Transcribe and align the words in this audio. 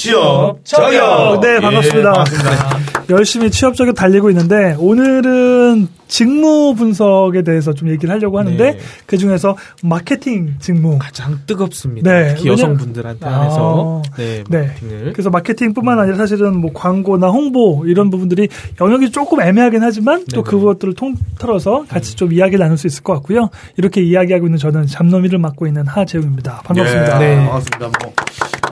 취업 0.00 0.64
저격. 0.64 1.40
네, 1.40 1.60
반갑습니다. 1.60 2.08
예, 2.08 2.14
반갑습니다. 2.14 2.78
열심히 3.10 3.50
취업 3.50 3.74
저격 3.74 3.94
달리고 3.94 4.30
있는데 4.30 4.74
오늘은 4.78 5.88
직무 6.10 6.74
분석에 6.74 7.42
대해서 7.42 7.72
좀 7.72 7.88
얘기를 7.88 8.12
하려고 8.12 8.38
하는데 8.38 8.72
네. 8.72 8.78
그 9.06 9.16
중에서 9.16 9.56
마케팅 9.82 10.56
직무. 10.58 10.98
가장 10.98 11.38
뜨겁습니다. 11.46 12.10
네, 12.12 12.34
특히 12.34 12.48
여성분들한테 12.50 13.24
왜냐- 13.24 13.38
한해서 13.38 14.02
아, 14.04 14.16
네, 14.16 14.42
네. 14.48 14.58
마케팅을 14.66 15.12
그래서 15.12 15.30
마케팅뿐만 15.30 15.98
아니라 16.00 16.16
사실은 16.16 16.56
뭐 16.60 16.72
광고나 16.74 17.28
홍보 17.28 17.84
이런 17.86 18.10
부분들이 18.10 18.48
영역이 18.80 19.10
조금 19.12 19.40
애매하긴 19.40 19.82
하지만 19.82 20.24
또 20.34 20.42
네네. 20.42 20.50
그것들을 20.50 20.94
통틀어서 20.94 21.84
같이 21.88 22.16
좀 22.16 22.32
이야기 22.32 22.56
나눌 22.58 22.76
수 22.76 22.86
있을 22.88 23.02
것 23.04 23.12
같고요. 23.14 23.50
이렇게 23.76 24.02
이야기하고 24.02 24.46
있는 24.46 24.58
저는 24.58 24.86
잡놈이를 24.88 25.38
맡고 25.38 25.66
있는 25.68 25.86
하재웅입니다. 25.86 26.62
반갑습니다. 26.64 27.22
예, 27.22 27.36
네. 27.36 27.44
반갑습니다. 27.44 27.90
뭐, 28.02 28.12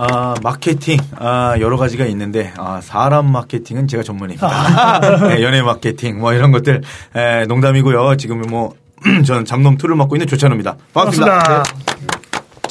아, 0.00 0.34
마케팅, 0.44 0.96
아, 1.18 1.56
여러 1.58 1.76
가지가 1.76 2.06
있는데, 2.06 2.52
아, 2.56 2.80
사람 2.80 3.32
마케팅은 3.32 3.88
제가 3.88 4.04
전문입니다. 4.04 4.48
네, 5.28 5.42
연예 5.42 5.60
마케팅, 5.60 6.20
뭐 6.20 6.32
이런 6.34 6.52
것들, 6.52 6.82
에, 7.16 7.27
농담이고요. 7.46 8.16
지금 8.16 8.42
뭐, 8.42 8.74
저는 9.26 9.44
잡놈 9.44 9.76
2를 9.76 9.94
맡고 9.94 10.16
있는 10.16 10.26
조찬호입니다. 10.26 10.76
반갑습니다. 10.92 11.38
반갑습니다. 11.38 12.17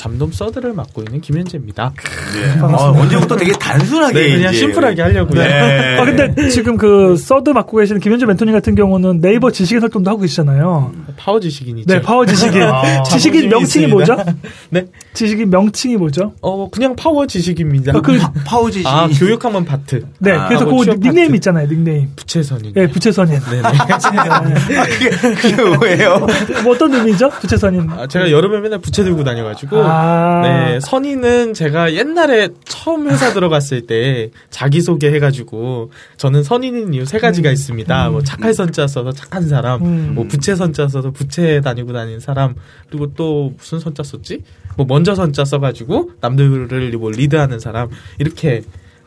잠돔 0.07 0.31
서드를 0.31 0.73
맡고 0.73 1.01
있는 1.03 1.19
김현재입니다. 1.19 1.91
네. 2.33 2.59
아, 2.63 2.91
언제부터 2.91 3.35
되게 3.35 3.51
단순하게. 3.51 4.13
네, 4.13 4.35
그냥 4.37 4.51
이제- 4.53 4.59
심플하게 4.59 5.01
하려고요. 5.01 5.41
네. 5.41 5.97
아, 5.99 6.05
근데 6.05 6.49
지금 6.49 6.77
그 6.77 7.17
서드 7.17 7.49
맡고 7.49 7.77
계시는 7.77 7.99
김현재 7.99 8.25
멘토님 8.25 8.53
같은 8.53 8.73
경우는 8.75 9.19
네이버 9.19 9.51
지식인 9.51 9.81
활동도 9.81 10.09
하고 10.09 10.21
계시잖아요. 10.21 10.93
파워 11.17 11.39
지식인이죠. 11.41 11.93
네, 11.93 12.01
파워 12.01 12.25
지식인. 12.25 12.61
아, 12.63 13.03
지식인 13.03 13.49
명칭이 13.49 13.85
있습니다. 13.87 13.93
뭐죠? 14.15 14.33
네, 14.69 14.85
지식인 15.13 15.49
명칭이 15.49 15.97
뭐죠? 15.97 16.33
어 16.41 16.69
그냥 16.69 16.95
파워 16.95 17.27
지식입니다. 17.27 17.97
어, 17.97 18.01
그- 18.01 18.17
파우지 18.45 18.83
아 18.85 19.07
교육하면 19.07 19.65
바트. 19.65 20.05
네, 20.19 20.31
아, 20.31 20.47
그래서 20.47 20.65
뭐그 20.65 20.91
닉네임 21.01 21.27
파트. 21.27 21.35
있잖아요, 21.35 21.67
닉네임. 21.67 22.09
부채선인. 22.15 22.73
네, 22.73 22.87
부채선인. 22.87 23.39
네 23.39 23.61
네. 23.61 24.83
그게, 24.83 25.09
그게 25.09 25.63
뭐예요? 25.75 26.25
뭐 26.63 26.73
어떤 26.73 26.93
의미죠? 26.93 27.29
부채선인. 27.41 27.89
아, 27.89 28.07
제가 28.07 28.31
여름에 28.31 28.59
맨날 28.61 28.79
부채 28.79 29.03
들고 29.03 29.23
다녀가지고. 29.23 29.77
아. 29.97 30.41
네, 30.43 30.79
선의는 30.79 31.53
제가 31.53 31.93
옛날에 31.93 32.49
처음 32.65 33.09
회사 33.09 33.33
들어갔을 33.33 33.87
때 33.87 34.29
자기소개 34.49 35.11
해가지고 35.13 35.91
저는 36.17 36.43
선의는 36.43 36.93
이유 36.93 37.05
세 37.05 37.19
가지가 37.19 37.51
있습니다. 37.51 38.09
뭐 38.09 38.21
착할 38.21 38.53
선자 38.53 38.87
써서 38.87 39.11
착한 39.11 39.47
사람, 39.47 39.83
음. 39.83 40.11
뭐 40.15 40.25
부채 40.25 40.55
선자 40.55 40.87
써서 40.87 41.11
부채 41.11 41.61
다니고 41.61 41.93
다니는 41.93 42.19
사람, 42.19 42.55
그리고 42.89 43.13
또 43.13 43.53
무슨 43.57 43.79
선자 43.79 44.03
썼지? 44.03 44.43
뭐 44.75 44.85
먼저 44.87 45.15
선자 45.15 45.43
써가지고 45.45 46.11
남들을 46.21 46.91
뭐 46.97 47.09
리드하는 47.11 47.59
사람 47.59 47.89
이렇게 48.19 48.61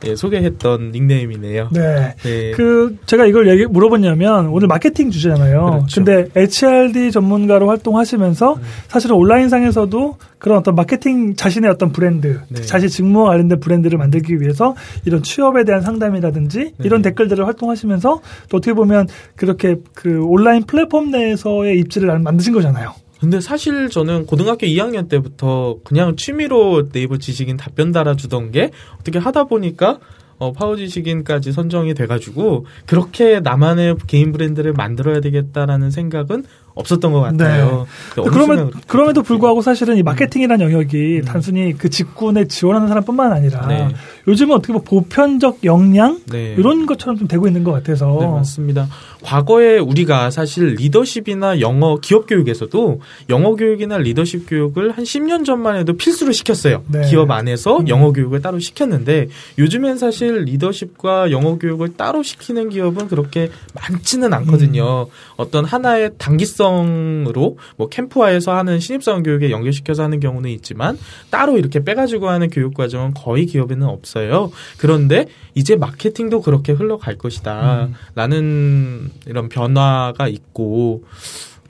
예, 0.06 0.16
소개했던 0.16 0.92
닉네임이네요. 0.92 1.68
네. 1.72 2.14
네. 2.22 2.50
그 2.52 2.96
제가 3.06 3.26
이걸 3.26 3.48
얘기 3.48 3.66
물어봤냐면 3.66 4.48
오늘 4.48 4.68
마케팅 4.68 5.10
주제잖아요. 5.10 5.64
그렇죠. 5.64 6.04
근데 6.04 6.28
HRD 6.34 7.12
전문가로 7.12 7.68
활동하시면서 7.68 8.54
음. 8.54 8.60
사실은 8.88 9.16
온라인상에서도 9.16 10.16
그런 10.38 10.58
어떤 10.58 10.74
마케팅 10.74 11.34
자신의 11.34 11.70
어떤 11.70 11.92
브랜드, 11.92 12.40
네. 12.48 12.62
자신 12.62 12.88
직무와 12.88 13.30
관련된 13.30 13.60
브랜드를 13.60 13.98
만들기 13.98 14.40
위해서 14.40 14.74
이런 15.04 15.22
취업에 15.22 15.64
대한 15.64 15.82
상담이라든지 15.82 16.58
네. 16.58 16.72
이런 16.82 17.02
댓글들을 17.02 17.46
활동하시면서 17.46 18.20
또 18.48 18.56
어떻게 18.56 18.72
보면 18.72 19.06
그렇게 19.36 19.76
그 19.94 20.24
온라인 20.24 20.64
플랫폼 20.64 21.10
내에서의 21.10 21.78
입지를 21.80 22.18
만드신 22.18 22.54
거잖아요. 22.54 22.94
근데 23.20 23.40
사실 23.40 23.90
저는 23.90 24.24
고등학교 24.24 24.66
2학년 24.66 25.08
때부터 25.08 25.78
그냥 25.84 26.16
취미로 26.16 26.88
네이버 26.88 27.18
지식인 27.18 27.58
답변 27.58 27.92
달아주던 27.92 28.50
게 28.50 28.70
어떻게 28.98 29.18
하다 29.18 29.44
보니까 29.44 29.98
어, 30.40 30.52
파워 30.52 30.74
지식인까지 30.74 31.52
선정이 31.52 31.92
돼가지고 31.94 32.64
그렇게 32.86 33.40
나만의 33.40 33.96
개인 34.06 34.32
브랜드를 34.32 34.72
만들어야 34.72 35.20
되겠다라는 35.20 35.90
생각은 35.90 36.44
없었던 36.74 37.12
것 37.12 37.20
같아요. 37.20 37.86
근데 38.14 38.20
어느 38.22 38.30
순간 38.30 38.32
그러면 38.32 38.70
그럼에도. 38.86 39.22
불구하고 39.22 39.60
사실은 39.60 39.96
이 39.96 40.02
마케팅이라는 40.02 40.64
영역이 40.64 41.22
단순히 41.26 41.76
그 41.76 41.90
직군에 41.90 42.46
지원하는 42.46 42.88
사람뿐만 42.88 43.32
아니라 43.32 43.66
네. 43.66 43.88
요즘은 44.26 44.56
어떻게 44.56 44.72
보면 44.72 44.84
보편적 44.84 45.58
역량 45.64 46.20
네. 46.30 46.54
이런 46.56 46.86
것처럼 46.86 47.18
좀 47.18 47.28
되고 47.28 47.46
있는 47.46 47.64
것 47.64 47.72
같아서 47.72 48.16
네, 48.20 48.26
맞습니다. 48.26 48.88
과거에 49.22 49.78
우리가 49.78 50.30
사실 50.30 50.74
리더십이나 50.76 51.60
영어 51.60 51.98
기업 52.00 52.26
교육에서도 52.26 53.00
영어 53.28 53.54
교육이나 53.56 53.98
리더십 53.98 54.48
교육을 54.48 54.92
한 54.92 55.04
10년 55.04 55.44
전만 55.44 55.76
해도 55.76 55.92
필수로 55.96 56.32
시켰어요. 56.32 56.82
네. 56.88 57.02
기업 57.08 57.30
안에서 57.30 57.80
영어 57.88 58.12
교육을 58.12 58.40
따로 58.40 58.58
시켰는데 58.58 59.28
요즘엔 59.58 59.98
사실 59.98 60.29
리더십과 60.38 61.30
영어 61.30 61.58
교육을 61.58 61.96
따로 61.96 62.22
시키는 62.22 62.70
기업은 62.70 63.08
그렇게 63.08 63.50
많지는 63.74 64.32
않거든요. 64.32 65.08
어떤 65.36 65.64
하나의 65.64 66.12
단기성으로 66.18 67.58
뭐 67.76 67.88
캠프화에서 67.88 68.56
하는 68.56 68.80
신입사원 68.80 69.22
교육에 69.22 69.50
연결시켜서 69.50 70.02
하는 70.02 70.20
경우는 70.20 70.50
있지만 70.50 70.98
따로 71.30 71.58
이렇게 71.58 71.84
빼가지고 71.84 72.28
하는 72.28 72.50
교육 72.50 72.74
과정은 72.74 73.14
거의 73.14 73.46
기업에는 73.46 73.86
없어요. 73.86 74.50
그런데 74.78 75.26
이제 75.54 75.76
마케팅도 75.76 76.42
그렇게 76.42 76.72
흘러갈 76.72 77.18
것이다. 77.18 77.88
라는 78.14 79.10
이런 79.26 79.48
변화가 79.48 80.28
있고 80.28 81.04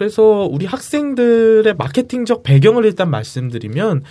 그래서 0.00 0.48
우리 0.50 0.65
학생들의 0.65 1.75
마케팅적 1.75 2.42
배경을 2.42 2.87
일단 2.87 3.10
말씀드리면 3.10 4.03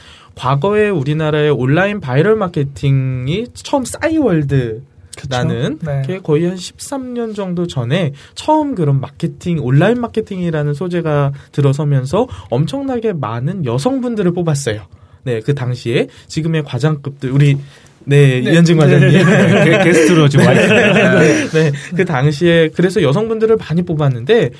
과거에 0.43 0.87
우리나라의 0.87 1.51
온라인 1.51 1.99
바이럴 1.99 2.37
마케팅이 2.37 3.47
처음 3.53 3.83
싸이월드 3.83 4.81
라는 5.29 5.79
네. 5.81 6.01
게 6.07 6.19
거의 6.19 6.45
한 6.45 6.55
13년 6.55 7.35
정도 7.35 7.67
전에 7.67 8.13
처음 8.35 8.73
그런 8.73 9.01
마케팅 9.01 9.59
온라인 9.61 9.99
마케팅이라는 9.99 10.73
소재가 10.73 11.33
들어서면서 11.51 12.27
엄청나게 12.49 13.11
많은 13.11 13.65
여성분들을 13.65 14.31
뽑았어요. 14.31 14.83
네, 15.23 15.41
그 15.41 15.53
당시에 15.53 16.07
지금의 16.27 16.63
과장급들 16.63 17.31
우리 17.31 17.57
네, 18.05 18.39
이현진 18.39 18.77
과장님. 18.77 19.11
게- 19.65 19.83
게스트로 19.83 20.29
지금 20.29 20.45
와 20.47 20.53
있습니다. 20.53 21.19
네, 21.51 21.71
그 21.97 22.05
당시에 22.05 22.69
그래서 22.73 23.01
여성분들을 23.01 23.57
많이 23.57 23.81
뽑았는데 23.81 24.51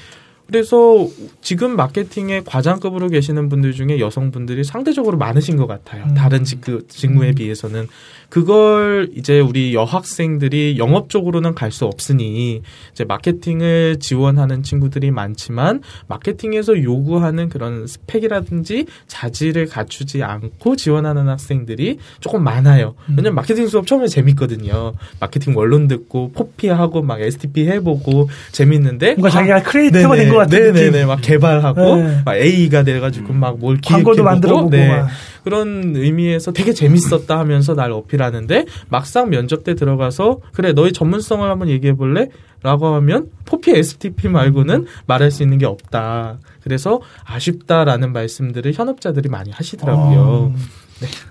그래서 0.51 1.07
지금 1.41 1.75
마케팅의 1.75 2.43
과장급으로 2.45 3.09
계시는 3.09 3.49
분들 3.49 3.73
중에 3.73 3.99
여성분들이 3.99 4.63
상대적으로 4.63 5.17
많으신 5.17 5.57
것 5.57 5.67
같아요. 5.67 6.03
음. 6.05 6.13
다른 6.15 6.43
직, 6.43 6.59
그 6.61 6.85
직무에 6.87 7.33
비해서는 7.33 7.87
그걸 8.29 9.09
이제 9.15 9.39
우리 9.39 9.73
여학생들이 9.73 10.77
영업 10.77 11.09
쪽으로는 11.09 11.55
갈 11.55 11.69
수 11.71 11.85
없으니 11.85 12.63
이제 12.91 13.03
마케팅을 13.05 13.97
지원하는 13.99 14.63
친구들이 14.63 15.11
많지만 15.11 15.81
마케팅에서 16.07 16.81
요구하는 16.81 17.47
그런 17.47 17.85
스펙이라든지 17.85 18.87
자질을 19.05 19.67
갖추지 19.67 20.23
않고 20.23 20.75
지원하는 20.75 21.27
학생들이 21.27 21.99
조금 22.21 22.43
많아요. 22.43 22.95
왜냐면 23.09 23.35
마케팅 23.35 23.67
수업 23.67 23.85
처음에 23.85 24.07
재밌거든요. 24.07 24.93
마케팅 25.19 25.55
원론 25.55 25.87
듣고 25.87 26.31
4P하고 26.31 27.03
막 27.03 27.21
STP 27.21 27.67
해보고 27.67 28.29
재밌는데 28.51 29.11
뭔가 29.13 29.29
과- 29.29 29.33
자기가 29.35 29.61
크리에이터가 29.63 30.15
된것 30.15 30.35
같은 30.39 30.59
네네네 30.73 30.91
느낌. 30.91 31.07
막 31.07 31.19
개발하고 31.21 31.95
네. 31.95 32.21
막 32.25 32.35
AE가 32.35 32.83
돼가지고 32.83 33.33
막뭘 33.33 33.79
광고도 33.85 34.23
만들어보고 34.23 34.69
네. 34.69 34.87
막. 34.87 35.07
그런 35.43 35.95
의미에서 35.95 36.51
되게 36.51 36.73
재밌었다 36.73 37.39
하면서 37.39 37.73
날 37.73 37.91
어필하는데 37.91 38.65
막상 38.89 39.29
면접 39.29 39.63
때 39.63 39.73
들어가서 39.75 40.39
그래 40.53 40.73
너희 40.73 40.91
전문성을 40.91 41.49
한번 41.49 41.69
얘기해 41.69 41.93
볼래? 41.93 42.27
라고 42.61 42.87
하면 42.95 43.27
포피 43.45 43.71
STP 43.71 44.27
말고는 44.27 44.85
말할 45.07 45.31
수 45.31 45.43
있는 45.43 45.57
게 45.59 45.65
없다. 45.65 46.39
그래서 46.61 46.99
아쉽다라는 47.23 48.11
말씀들을 48.11 48.73
현업자들이 48.73 49.29
많이 49.29 49.49
하시더라고요. 49.51 50.53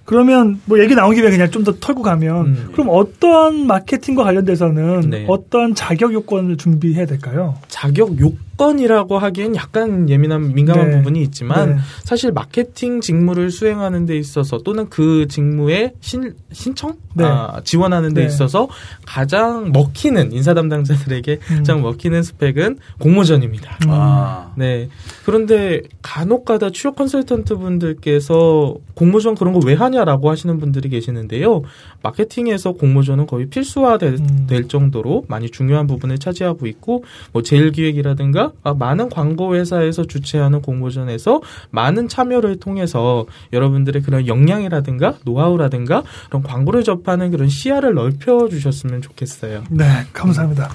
그러면 0.06 0.58
뭐 0.64 0.80
얘기 0.80 0.94
나온 0.94 1.14
김에 1.14 1.28
그냥 1.30 1.50
좀 1.50 1.64
더 1.64 1.74
털고 1.78 2.00
가면 2.00 2.46
음. 2.46 2.68
그럼 2.72 2.88
어떠한 2.90 3.66
마케팅과 3.66 4.24
관련돼서는 4.24 5.10
네. 5.10 5.26
어떠한 5.28 5.74
자격 5.74 6.14
요건을 6.14 6.56
준비해야 6.56 7.04
될까요? 7.04 7.56
자격 7.68 8.18
요건 8.18 8.38
이라고 8.78 9.18
하기엔 9.18 9.54
약간 9.56 10.08
예민한 10.08 10.54
민감한 10.54 10.90
네. 10.90 10.96
부분이 10.98 11.20
있지만 11.22 11.76
네. 11.76 11.76
사실 12.04 12.32
마케팅 12.32 13.00
직무를 13.00 13.50
수행하는 13.50 14.06
데 14.06 14.16
있어서 14.16 14.58
또는 14.58 14.88
그 14.88 15.26
직무에 15.28 15.92
신, 16.00 16.34
신청? 16.52 16.94
네. 17.14 17.24
아, 17.24 17.60
지원하는 17.64 18.14
데 18.14 18.22
네. 18.22 18.26
있어서 18.26 18.68
가장 19.04 19.72
먹히는 19.72 20.32
인사 20.32 20.54
담당자들의 20.54 21.18
사람들에게 21.18 21.38
음. 21.50 21.56
가장 21.56 21.82
먹히는 21.82 22.22
스펙은 22.22 22.78
공모전입니다. 22.98 23.78
음. 23.86 23.90
아. 23.90 24.52
네. 24.56 24.88
그런데 25.24 25.82
간혹가다 26.02 26.70
취업 26.70 26.96
컨설턴트 26.96 27.56
분들께서 27.56 28.76
공모전 28.94 29.34
그런 29.34 29.52
거 29.52 29.58
왜 29.68 29.74
하냐라고 29.74 30.30
하시는 30.30 30.58
분들이 30.58 30.88
계시는데요. 30.88 31.62
마케팅에서 32.02 32.72
공모전은 32.72 33.26
거의 33.26 33.46
필수화 33.46 33.98
될 33.98 34.14
음. 34.14 34.46
될 34.48 34.68
정도로 34.68 35.24
많이 35.28 35.50
중요한 35.50 35.86
부분을 35.86 36.18
차지하고 36.18 36.66
있고 36.66 37.04
뭐 37.32 37.42
제일 37.42 37.72
기획이라든가 37.72 38.47
아, 38.62 38.74
많은 38.74 39.08
광고 39.08 39.54
회사에서 39.54 40.04
주최하는 40.04 40.62
공모전에서 40.62 41.40
많은 41.70 42.08
참여를 42.08 42.60
통해서 42.60 43.26
여러분들의 43.52 44.02
그런 44.02 44.26
역량이라든가 44.26 45.14
노하우라든가 45.24 46.02
그런 46.28 46.42
광고를 46.42 46.84
접하는 46.84 47.30
그런 47.30 47.48
시야를 47.48 47.94
넓혀 47.94 48.48
주셨으면 48.48 49.02
좋겠어요. 49.02 49.64
네, 49.70 49.84
감사합니다. 50.12 50.70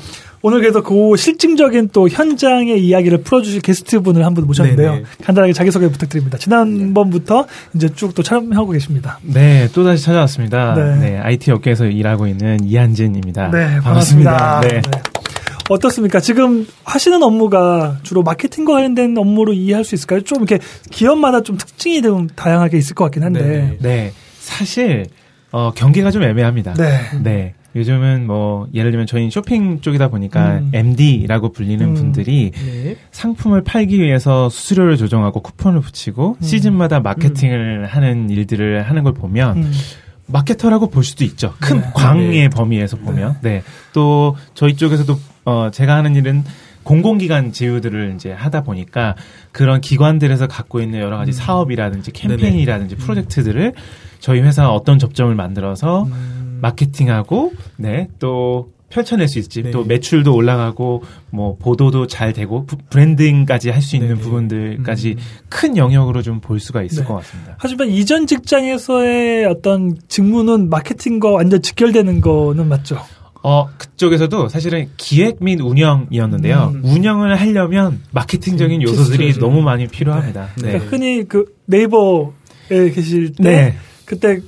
오늘 0.45 0.59
그래서 0.59 0.83
그 0.83 1.15
실증적인 1.15 1.89
또 1.93 2.09
현장의 2.09 2.85
이야기를 2.85 3.21
풀어주실 3.21 3.61
게스트분을 3.61 4.25
한 4.25 4.33
분 4.33 4.45
모셨는데요. 4.45 4.91
네네. 4.91 5.03
간단하게 5.23 5.53
자기소개 5.53 5.87
부탁드립니다. 5.89 6.37
지난번부터 6.37 7.45
이제 7.75 7.87
쭉 7.89 8.13
또 8.13 8.21
참여하고 8.21 8.71
계십니다. 8.71 9.17
네, 9.23 9.67
또 9.73 9.83
다시 9.83 10.03
찾아왔습니다. 10.03 10.75
네. 10.75 10.95
네. 10.97 11.17
IT 11.19 11.49
업계에서 11.51 11.85
일하고 11.85 12.27
있는 12.27 12.59
이한진입니다. 12.63 13.49
네, 13.51 13.79
반갑습니다. 13.79 14.61
네. 14.61 14.81
네. 14.81 15.12
어떻습니까? 15.69 16.19
지금 16.19 16.67
하시는 16.83 17.21
업무가 17.23 17.97
주로 18.03 18.23
마케팅과 18.23 18.73
관련된 18.73 19.17
업무로 19.17 19.53
이해할 19.53 19.83
수 19.83 19.95
있을까요? 19.95 20.21
좀 20.21 20.39
이렇게 20.39 20.59
기업마다 20.91 21.41
좀 21.41 21.57
특징이 21.57 22.01
좀 22.01 22.27
다양하게 22.27 22.77
있을 22.77 22.95
것 22.95 23.05
같긴 23.05 23.23
한데. 23.23 23.41
네네. 23.41 23.77
네, 23.79 24.11
사실 24.39 25.05
어, 25.51 25.71
경계가 25.73 26.11
좀 26.11 26.23
애매합니다. 26.23 26.73
네. 26.73 26.99
네. 27.23 27.53
요즘은 27.75 28.27
뭐 28.27 28.67
예를 28.73 28.91
들면 28.91 29.07
저희는 29.07 29.31
쇼핑 29.31 29.81
쪽이다 29.81 30.09
보니까 30.09 30.59
음. 30.59 30.71
MD라고 30.73 31.51
불리는 31.51 31.83
음. 31.83 31.93
분들이 31.95 32.51
네. 32.51 32.97
상품을 33.11 33.63
팔기 33.63 33.99
위해서 33.99 34.47
수수료를 34.49 34.95
조정하고 34.97 35.41
쿠폰을 35.41 35.81
붙이고 35.81 36.37
음. 36.39 36.43
시즌마다 36.43 36.99
마케팅을 36.99 37.87
하는 37.87 38.29
일들을 38.29 38.83
하는 38.83 39.03
걸 39.03 39.13
보면 39.13 39.57
음. 39.57 39.71
마케터라고 40.27 40.89
볼 40.89 41.03
수도 41.03 41.23
있죠. 41.23 41.53
큰 41.59 41.81
네. 41.81 41.87
광의 41.93 42.49
범위에서 42.49 42.97
보면. 42.97 43.37
네. 43.41 43.63
또 43.91 44.35
저희 44.53 44.75
쪽에서도 44.75 45.17
어 45.45 45.69
제가 45.71 45.95
하는 45.95 46.15
일은 46.15 46.43
공공기관 46.83 47.51
제휴들을 47.53 48.13
이제 48.15 48.31
하다 48.31 48.63
보니까 48.63 49.15
그런 49.51 49.79
기관들에서 49.81 50.47
갖고 50.47 50.81
있는 50.81 50.99
여러 50.99 51.17
가지 51.17 51.31
음. 51.31 51.33
사업이라든지 51.33 52.11
네네. 52.11 52.35
캠페인이라든지 52.37 52.95
프로젝트들을 52.97 53.73
저희 54.19 54.41
회사가 54.41 54.73
어떤 54.73 54.99
접점을 54.99 55.33
만들어서 55.33 56.03
음. 56.03 56.59
마케팅하고 56.61 57.53
네또 57.77 58.71
펼쳐낼 58.89 59.27
수 59.27 59.39
있지 59.39 59.63
네. 59.63 59.71
또 59.71 59.83
매출도 59.85 60.35
올라가고 60.35 61.03
뭐 61.31 61.57
보도도 61.57 62.05
잘 62.07 62.31
되고 62.31 62.65
부- 62.65 62.77
브랜딩까지 62.89 63.69
할 63.71 63.81
수 63.81 63.95
있는 63.95 64.09
네네. 64.09 64.21
부분들까지 64.21 65.11
음. 65.11 65.17
큰 65.49 65.77
영역으로 65.77 66.21
좀 66.21 66.39
볼 66.41 66.59
수가 66.59 66.83
있을 66.83 67.03
네. 67.03 67.07
것 67.07 67.15
같습니다. 67.15 67.55
하지만 67.57 67.87
이전 67.87 68.27
직장에서의 68.27 69.45
어떤 69.45 69.97
직무는 70.09 70.69
마케팅과 70.69 71.31
완전 71.31 71.61
직결되는 71.61 72.21
거는 72.21 72.67
맞죠? 72.69 72.99
어, 73.45 73.67
그쪽에서도 73.77 74.47
사실은 74.47 74.87
기획 74.97 75.43
및 75.43 75.59
운영이었는데요. 75.61 76.71
음. 76.75 76.81
운영을 76.83 77.35
하려면 77.39 77.99
마케팅적인 78.11 78.79
음, 78.79 78.83
요소들이 78.83 79.25
필수죠. 79.25 79.45
너무 79.45 79.61
많이 79.61 79.85
필요합니다. 79.87 80.47
네. 80.55 80.61
네. 80.61 80.67
그러니까 80.69 80.89
흔히 80.89 81.27
그 81.27 81.45
네이버에 81.65 82.91
계실 82.95 83.33
때 83.35 83.43
네. 83.43 83.75
그때 84.05 84.39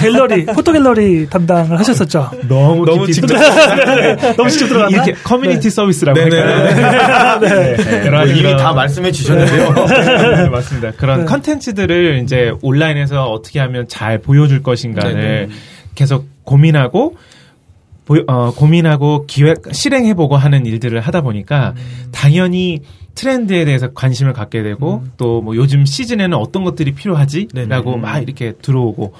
갤러리 0.00 0.44
포토 0.54 0.72
갤러리 0.72 1.28
담당을 1.30 1.78
하셨었죠. 1.78 2.30
너무, 2.48 2.84
너무 2.84 3.06
직접- 3.06 3.26
네. 3.36 4.16
너무 4.36 4.50
직접 4.50 4.68
들어갔나? 4.68 4.96
이렇게 4.96 5.12
커뮤니티 5.22 5.70
서비스라고 5.70 6.18
네네. 6.18 6.36
할까요? 6.42 7.40
네. 7.40 7.76
네. 7.76 8.10
뭐 8.10 8.24
이미 8.24 8.42
다 8.56 8.72
말씀해 8.74 9.12
주셨는데요. 9.12 9.74
네, 10.36 10.48
맞습니다. 10.50 10.92
그런 10.92 11.20
네. 11.20 11.24
컨텐츠들을 11.26 12.20
이제 12.24 12.52
온라인에서 12.62 13.30
어떻게 13.30 13.60
하면 13.60 13.86
잘 13.88 14.18
보여줄 14.18 14.62
것인가를. 14.62 15.48
계속 15.94 16.26
고민하고 16.44 17.16
보- 18.04 18.22
어, 18.26 18.52
고민하고 18.54 19.26
기획 19.26 19.62
실행해보고 19.72 20.36
하는 20.36 20.66
일들을 20.66 21.00
하다 21.00 21.20
보니까 21.22 21.74
당연히 22.10 22.80
트렌드에 23.14 23.64
대해서 23.64 23.92
관심을 23.92 24.32
갖게 24.32 24.62
되고 24.62 25.04
또뭐 25.18 25.54
요즘 25.56 25.84
시즌에는 25.84 26.36
어떤 26.36 26.64
것들이 26.64 26.92
필요하지라고. 26.94 27.96
막 27.98 28.18
이렇게 28.22 28.52
들어오고 28.62 29.12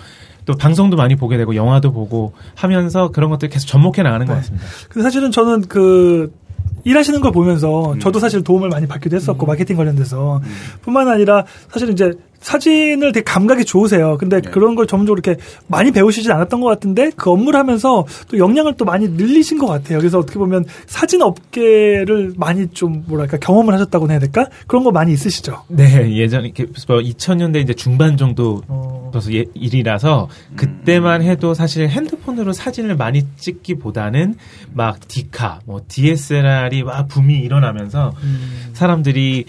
또 0.44 0.55
방송도 0.55 0.96
많이 0.96 1.14
보게 1.14 1.37
되고 1.37 1.55
영화도 1.55 1.93
보고 1.93 2.32
하면서 2.55 3.11
그런 3.11 3.31
것들 3.31 3.49
계속 3.49 3.67
접목해 3.69 4.02
나가는 4.02 4.26
것 4.26 4.32
네. 4.32 4.38
같습니다. 4.40 4.67
근데 4.88 5.02
사실은 5.05 5.31
저는 5.31 5.62
그 5.69 6.32
일하시는 6.85 7.20
걸 7.20 7.31
음. 7.31 7.32
보면서 7.32 7.94
저도 8.00 8.19
사실 8.19 8.43
도움을 8.43 8.69
많이 8.69 8.88
받기도 8.88 9.14
했었고 9.14 9.46
마케팅 9.46 9.76
관련돼서 9.76 10.40
뿐만 10.81 11.06
아니라 11.08 11.44
사실 11.70 11.90
이제 11.90 12.12
사진을 12.42 13.12
되게 13.12 13.24
감각이 13.24 13.64
좋으세요. 13.64 14.18
근데 14.18 14.40
네. 14.40 14.50
그런 14.50 14.74
걸 14.74 14.86
전문적으로 14.86 15.20
이렇게 15.24 15.40
많이 15.68 15.90
배우시진 15.90 16.30
않았던 16.32 16.60
것 16.60 16.68
같은데 16.68 17.10
그 17.16 17.30
업무를 17.30 17.58
하면서 17.58 18.04
또 18.28 18.38
역량을 18.38 18.74
또 18.76 18.84
많이 18.84 19.08
늘리신 19.08 19.58
것 19.58 19.66
같아요. 19.66 19.98
그래서 19.98 20.18
어떻게 20.18 20.38
보면 20.38 20.64
사진 20.86 21.22
업계를 21.22 22.34
많이 22.36 22.68
좀 22.68 23.04
뭐랄까 23.06 23.38
경험을 23.38 23.72
하셨다고 23.74 24.10
해야 24.10 24.18
될까? 24.18 24.46
그런 24.66 24.84
거 24.84 24.90
많이 24.90 25.12
있으시죠. 25.12 25.62
네, 25.68 26.14
예전 26.16 26.44
이렇게 26.44 26.66
2000년대 26.66 27.62
이제 27.62 27.72
중반 27.74 28.16
정도 28.16 28.62
어. 28.68 29.10
벌써 29.12 29.32
예- 29.34 29.44
일이라서 29.54 30.28
그때만 30.56 31.22
해도 31.22 31.54
사실 31.54 31.88
핸드폰으로 31.88 32.52
사진을 32.52 32.96
많이 32.96 33.22
찍기보다는 33.36 34.34
막 34.72 35.06
디카, 35.06 35.60
뭐 35.64 35.82
DSLR이 35.86 36.82
막 36.82 37.06
붐이 37.08 37.34
일어나면서 37.38 38.12
사람들이 38.72 39.44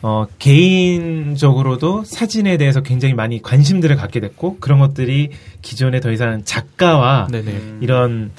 어 0.00 0.26
개인적으로도 0.38 2.04
사진에 2.04 2.56
대해서 2.56 2.82
굉장히 2.82 3.14
많이 3.14 3.42
관심들을 3.42 3.96
갖게 3.96 4.20
됐고 4.20 4.58
그런 4.60 4.78
것들이 4.78 5.30
기존에 5.60 6.00
더 6.00 6.12
이상 6.12 6.44
작가와 6.44 7.28
네네. 7.30 7.78
이런 7.80 8.30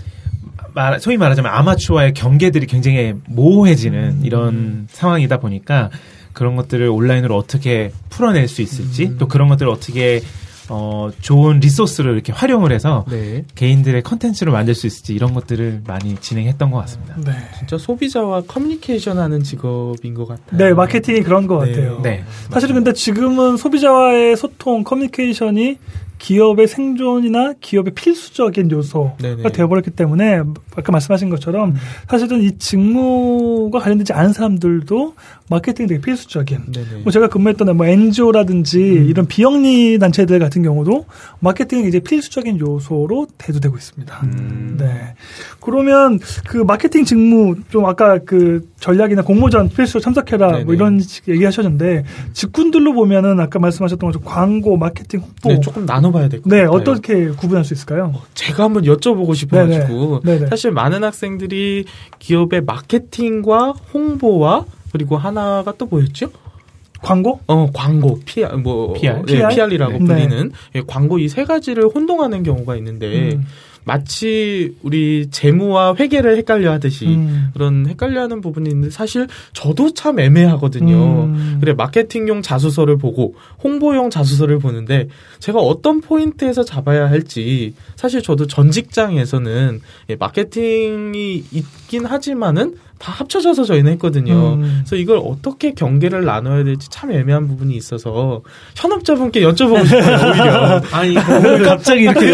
말, 0.73 1.00
소위 1.00 1.17
말하자면 1.17 1.51
아마추어의 1.51 2.13
경계들이 2.13 2.65
굉장히 2.67 3.13
모호해지는 3.27 4.23
이런 4.23 4.88
상황이다 4.89 5.39
보니까 5.39 5.89
그런 6.33 6.56
것들을 6.56 6.88
온라인으로 6.88 7.35
어떻게 7.35 7.91
풀어낼 8.09 8.47
수 8.47 8.61
있을지 8.61 9.17
또 9.17 9.27
그런 9.27 9.50
것들을 9.50 9.69
어떻게 9.69 10.21
어, 10.69 11.10
좋은 11.19 11.60
리소스를 11.60 12.13
이렇게 12.13 12.31
활용을 12.31 12.71
해서 12.71 13.06
네. 13.10 13.44
개인들의 13.56 14.04
컨텐츠로 14.04 14.51
만들 14.51 14.75
수 14.75 14.88
있을지 14.88 15.13
이런 15.13 15.33
것들을 15.33 15.81
많이 15.88 16.16
진행했던 16.16 16.71
것 16.71 16.77
같습니다. 16.80 17.16
네. 17.25 17.31
진짜 17.57 17.77
소비자와 17.77 18.44
커뮤니케이션 18.48 19.18
하는 19.18 19.44
직업인 19.44 20.13
것 20.13 20.27
같아요. 20.27 20.57
네, 20.57 20.74
마케팅이 20.74 21.21
그런 21.21 21.48
것 21.48 21.63
네. 21.66 21.71
같아요. 21.71 22.01
네. 22.01 22.24
사실은 22.51 22.75
근데 22.75 22.94
지금은 22.94 23.57
소비자와의 23.57 24.38
소통, 24.38 24.83
커뮤니케이션이 24.83 25.77
기업의 26.19 26.68
생존이나 26.68 27.54
기업의 27.59 27.94
필수적인 27.94 28.69
요소가 28.69 29.16
네네. 29.18 29.52
되어버렸기 29.52 29.92
때문에 29.92 30.42
아까 30.76 30.92
말씀하신 30.92 31.30
것처럼 31.30 31.76
사실은 32.07 32.42
이 32.42 32.57
직무가 32.59 33.80
관련되지 33.80 34.14
않은 34.14 34.33
사람들도 34.33 35.16
마케팅이 35.49 35.88
되게 35.88 36.02
필수적인. 36.02 36.71
네네. 36.71 37.02
뭐 37.04 37.11
제가 37.11 37.28
근무했던 37.28 37.76
뭐 37.76 37.85
NGO라든지 37.85 38.80
이런 38.80 39.26
비영리 39.26 39.97
단체들 39.97 40.38
같은 40.40 40.61
경우도 40.61 41.06
마케팅이 41.40 41.88
이제 41.88 41.99
필수적인 41.99 42.59
요소로 42.59 43.28
대두되고 43.38 43.76
있습니다. 43.76 44.19
음. 44.23 44.76
네. 44.78 45.16
그러면 45.59 46.19
그 46.47 46.57
마케팅 46.57 47.04
직무 47.06 47.56
좀 47.69 47.85
아까 47.85 48.19
그 48.19 48.69
전략이나 48.80 49.23
공모전 49.23 49.69
필수 49.69 49.99
참석해라 49.99 50.52
네네. 50.52 50.64
뭐 50.66 50.73
이런 50.73 50.99
식 50.99 51.28
얘기하셨는데 51.28 52.04
직군들로 52.33 52.94
보면은 52.94 53.40
아까 53.40 53.57
말씀하셨던 53.59 54.11
것처럼 54.11 54.28
광고, 54.28 54.78
마케팅, 54.78 55.21
홍보 55.21 55.49
네, 55.49 55.59
조금 55.59 55.85
나눠 55.85 56.08
봐야 56.11 56.28
될것 56.30 56.47
네, 56.51 56.66
같아요. 56.66 56.71
어떻게 56.80 57.30
구분할 57.30 57.63
수 57.66 57.73
있을까요? 57.73 58.13
제가 58.33 58.63
한번 58.63 58.83
여쭤보고 58.83 59.35
싶어가지고 59.35 60.21
네네. 60.23 60.37
네네. 60.37 60.49
사실 60.49 60.71
많은 60.71 61.04
학생들이 61.04 61.85
기업의 62.19 62.61
마케팅과 62.61 63.73
홍보와 63.94 64.66
그리고 64.92 65.18
하나가 65.18 65.73
또 65.78 65.85
뭐였죠? 65.85 66.31
광고? 67.01 67.39
어 67.47 67.69
광고 67.73 68.19
PR 68.25 68.57
뭐 68.57 68.94
PR? 68.94 69.21
예, 69.30 69.37
PR? 69.37 69.56
PR이라고 69.56 69.94
네. 69.94 69.99
불리는 69.99 70.51
예, 70.75 70.81
광고 70.85 71.18
이 71.19 71.30
세 71.30 71.45
가지를 71.45 71.85
혼동하는 71.94 72.44
경우가 72.44 72.75
있는데 72.78 73.33
음. 73.35 73.45
마치 73.83 74.76
우리 74.83 75.30
재무와 75.31 75.95
회계를 75.95 76.38
헷갈려 76.38 76.71
하듯이 76.71 77.07
음. 77.07 77.50
그런 77.54 77.88
헷갈려 77.88 78.21
하는 78.21 78.42
부분이 78.42 78.69
있는데 78.69 78.90
사실 78.92 79.28
저도 79.54 79.94
참 79.94 80.19
애매하거든요. 80.19 81.24
음. 81.26 81.57
그래 81.59 81.74
마케팅용 81.74 82.42
자소서를 82.42 82.98
보고 82.98 83.36
홍보용 83.64 84.09
자소서를 84.09 84.59
보는데 84.59 85.07
제가 85.40 85.59
어떤 85.59 86.02
포인트에서 86.02 86.64
잡아야 86.64 87.09
할지 87.09 87.74
사실 87.95 88.21
저도 88.21 88.48
전 88.48 88.71
직장에서는 88.71 89.81
예, 90.09 90.16
마케팅이 90.16 91.44
있긴 91.52 92.06
하지만은 92.06 92.76
다 92.99 93.13
합쳐져서 93.13 93.63
저희는 93.63 93.94
했거든요. 93.94 94.56
음. 94.56 94.81
그래서 94.81 94.95
이걸 94.97 95.21
어떻게 95.23 95.73
경계를 95.73 96.25
나눠야 96.25 96.65
될지 96.65 96.89
참 96.91 97.11
애매한 97.11 97.47
부분이 97.47 97.73
있어서 97.75 98.41
현업자분께 98.75 99.41
여쭤보고 99.41 99.85
싶어요. 99.85 100.31
오히려 100.31 100.81
아니 100.91 101.15
갑자기 101.63 102.03
이렇게 102.03 102.31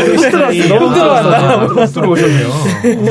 너무 0.68 0.94
들어왔나? 0.94 1.82
아, 1.82 1.86
들어오셨네요. 1.86 2.48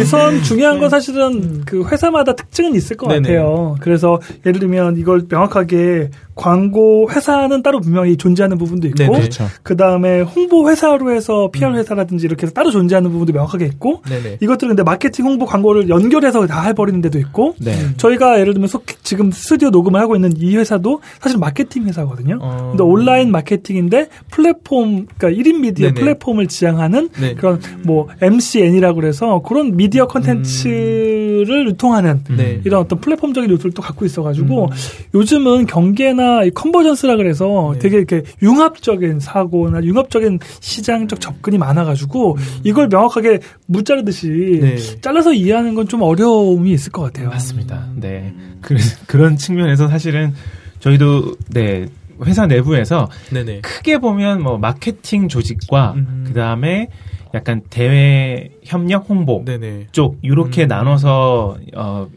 우선 0.01 0.43
중요한 0.43 0.81
건 0.81 0.91
사실은 0.91 1.63
그 1.65 1.87
회사마다 1.87 2.35
특징은 2.35 2.75
있을 2.75 2.97
것 2.97 3.07
네네. 3.09 3.21
같아요. 3.21 3.77
그래서 3.81 4.21
예를 4.45 4.59
들면 4.59 4.97
이걸 4.99 5.23
명확하게 5.29 6.11
광고 6.35 7.09
회사는 7.11 7.63
따로 7.63 7.81
분명히 7.81 8.17
존재하는 8.17 8.59
부분도 8.59 8.89
있고, 8.89 8.99
네네. 8.99 9.19
그렇죠. 9.19 9.47
그 9.63 9.77
다음에 9.77 10.21
홍보 10.21 10.69
회사로 10.69 11.13
해서 11.13 11.51
PR 11.53 11.77
회사라든지 11.77 12.27
이렇게 12.27 12.45
해서 12.45 12.53
따로 12.53 12.71
존재하는 12.71 13.11
부분도 13.13 13.33
명확하게 13.33 13.67
있고, 13.67 14.03
네네. 14.09 14.39
이것들은 14.41 14.71
근데 14.71 14.83
마케팅 14.83 15.27
홍보 15.27 15.47
광고를 15.47 15.89
연결해서 15.89 16.47
다 16.47 16.63
해버리는 16.63 17.01
데도 17.03 17.19
있고, 17.21 17.44
네. 17.59 17.73
저희가 17.99 18.41
예를 18.41 18.55
들면 18.55 18.69
속- 18.69 18.85
지금 19.05 19.31
스튜디오 19.31 19.69
녹음을 19.71 20.01
하고 20.01 20.15
있는 20.15 20.33
이 20.39 20.57
회사도 20.57 21.01
사실 21.21 21.39
마케팅 21.39 21.85
회사거든요. 21.85 22.39
어. 22.41 22.69
근데 22.71 22.83
온라인 22.83 23.31
마케팅인데 23.31 24.09
플랫폼, 24.31 25.07
그러니까 25.19 25.43
1인 25.43 25.61
미디어 25.61 25.89
네네. 25.89 26.01
플랫폼을 26.01 26.47
지향하는 26.49 27.11
네. 27.21 27.35
그런 27.35 27.61
뭐 27.85 28.09
MCN이라고 28.23 28.97
그래서 29.01 29.43
그런 29.43 29.77
미디어 29.77 30.07
컨텐츠를 30.07 31.67
유통하는 31.69 32.23
네. 32.37 32.61
이런 32.65 32.81
어떤 32.81 33.01
플랫폼적인 33.01 33.51
요소를 33.51 33.73
또 33.73 33.83
갖고 33.83 34.05
있어 34.05 34.23
가지고 34.23 34.71
요즘은 35.15 35.67
경계나 35.67 36.45
이 36.45 36.51
컨버전스라 36.51 37.17
그래서 37.17 37.71
네. 37.75 37.79
되게 37.79 37.97
이렇게 37.99 38.23
융합적인 38.43 39.21
사고나 39.21 39.83
융합적인 39.85 40.39
시장적 40.61 41.21
접근이 41.21 41.59
많아 41.59 41.85
가지고 41.85 42.37
이걸 42.65 42.89
명확하게 42.89 43.41
무자르듯이 43.67 44.59
네. 44.61 44.77
잘라서 45.01 45.33
이해하는 45.33 45.75
건 45.75 45.85
좀 45.87 46.01
어려움이 46.01 46.73
있을 46.73 46.91
것 46.93 47.03
같아요. 47.03 47.29
맞습니다. 47.35 47.87
네. 47.97 48.33
그, 48.61 48.77
그런 49.07 49.37
측면에서 49.37 49.89
사실은 49.89 50.33
저희도 50.81 51.35
네 51.51 51.87
회사 52.25 52.47
내부에서 52.47 53.09
네네. 53.33 53.61
크게 53.63 53.99
보면 53.99 54.43
뭐 54.43 54.57
마케팅 54.59 55.29
조직과 55.29 55.95
음. 55.97 56.25
그 56.27 56.33
다음에 56.35 56.89
약간 57.35 57.63
대외 57.71 58.51
협력 58.63 59.09
홍보 59.11 59.43
네네. 59.45 59.89
쪽 59.93 60.19
이렇게 60.23 60.65
음. 60.67 60.69
나눠서 60.69 61.57
어 61.77 62.09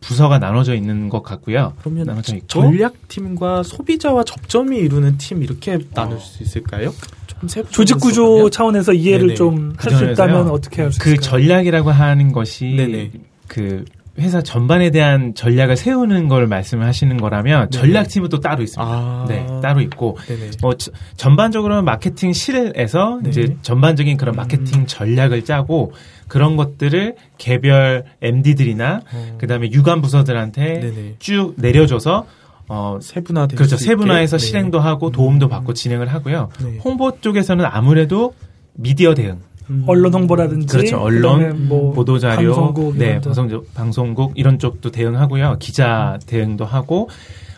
부서가 0.00 0.38
나눠져 0.38 0.74
있는 0.74 1.10
것 1.10 1.22
같고요. 1.22 1.74
그러면 1.80 2.06
나눠져 2.06 2.36
있고 2.36 2.46
전략팀과 2.46 3.62
소비자와 3.62 4.24
접점이 4.24 4.78
이루는 4.78 5.18
팀팀 5.18 5.42
이렇게 5.42 5.78
나눌 5.92 6.18
수 6.18 6.42
있을까요? 6.42 6.94
좀 7.26 7.46
세부 7.46 7.70
조직 7.70 8.00
구조 8.00 8.48
차원에서 8.48 8.94
이해를. 8.94 9.34
좀 9.34 9.74
할 9.76 9.92
수. 9.92 10.04
있다면 10.06 10.48
어떻게 10.48 10.80
할수그 10.82 11.10
있을까요? 11.10 11.20
전략이라고 11.30 11.90
하는 11.90 12.32
것이 12.32 12.74
네네. 12.76 13.10
그 13.46 13.84
회사 14.20 14.40
전반에 14.42 14.90
대한 14.90 15.34
전략을 15.34 15.76
세우는 15.76 16.28
걸 16.28 16.46
말씀하시는 16.46 17.16
거라면 17.16 17.70
네네. 17.70 17.70
전략팀은 17.70 18.28
또 18.28 18.40
따로 18.40 18.62
있습니다. 18.62 18.92
아. 18.92 19.24
네, 19.28 19.46
따로 19.62 19.80
있고 19.80 20.16
네네. 20.26 20.50
뭐 20.62 20.74
저- 20.76 20.90
전반적으로는 21.16 21.84
마케팅 21.84 22.32
실에서 22.32 23.18
네. 23.22 23.30
이제 23.30 23.56
전반적인 23.62 24.16
그런 24.16 24.34
음. 24.34 24.36
마케팅 24.36 24.86
전략을 24.86 25.44
짜고 25.44 25.92
그런 26.28 26.56
것들을 26.56 27.16
개별 27.38 28.04
MD들이나 28.22 29.00
어. 29.12 29.34
그다음에 29.38 29.70
유관 29.72 30.00
부서들한테 30.02 30.80
네네. 30.80 31.14
쭉 31.18 31.54
내려줘서 31.56 32.26
어 32.68 32.98
세분화 33.02 33.48
그렇죠 33.48 33.76
세분화해서 33.76 34.38
실행도 34.38 34.78
하고 34.78 35.10
도움도 35.10 35.46
음. 35.46 35.48
받고 35.48 35.74
진행을 35.74 36.06
하고요. 36.12 36.50
네. 36.62 36.78
홍보 36.84 37.20
쪽에서는 37.20 37.64
아무래도 37.68 38.34
미디어 38.74 39.14
대응, 39.14 39.40
음. 39.70 39.84
언론 39.86 40.12
홍보라든지 40.12 40.66
그렇죠. 40.66 40.98
언론, 40.98 41.68
뭐 41.68 41.92
보도 41.92 42.18
자료, 42.18 42.54
방송국 42.54 42.96
네. 42.98 43.20
방송 43.20 43.64
방송국 43.72 44.32
이런 44.34 44.58
쪽도 44.58 44.90
대응하고요. 44.90 45.56
기자 45.60 46.18
대응도 46.26 46.64
하고 46.64 47.08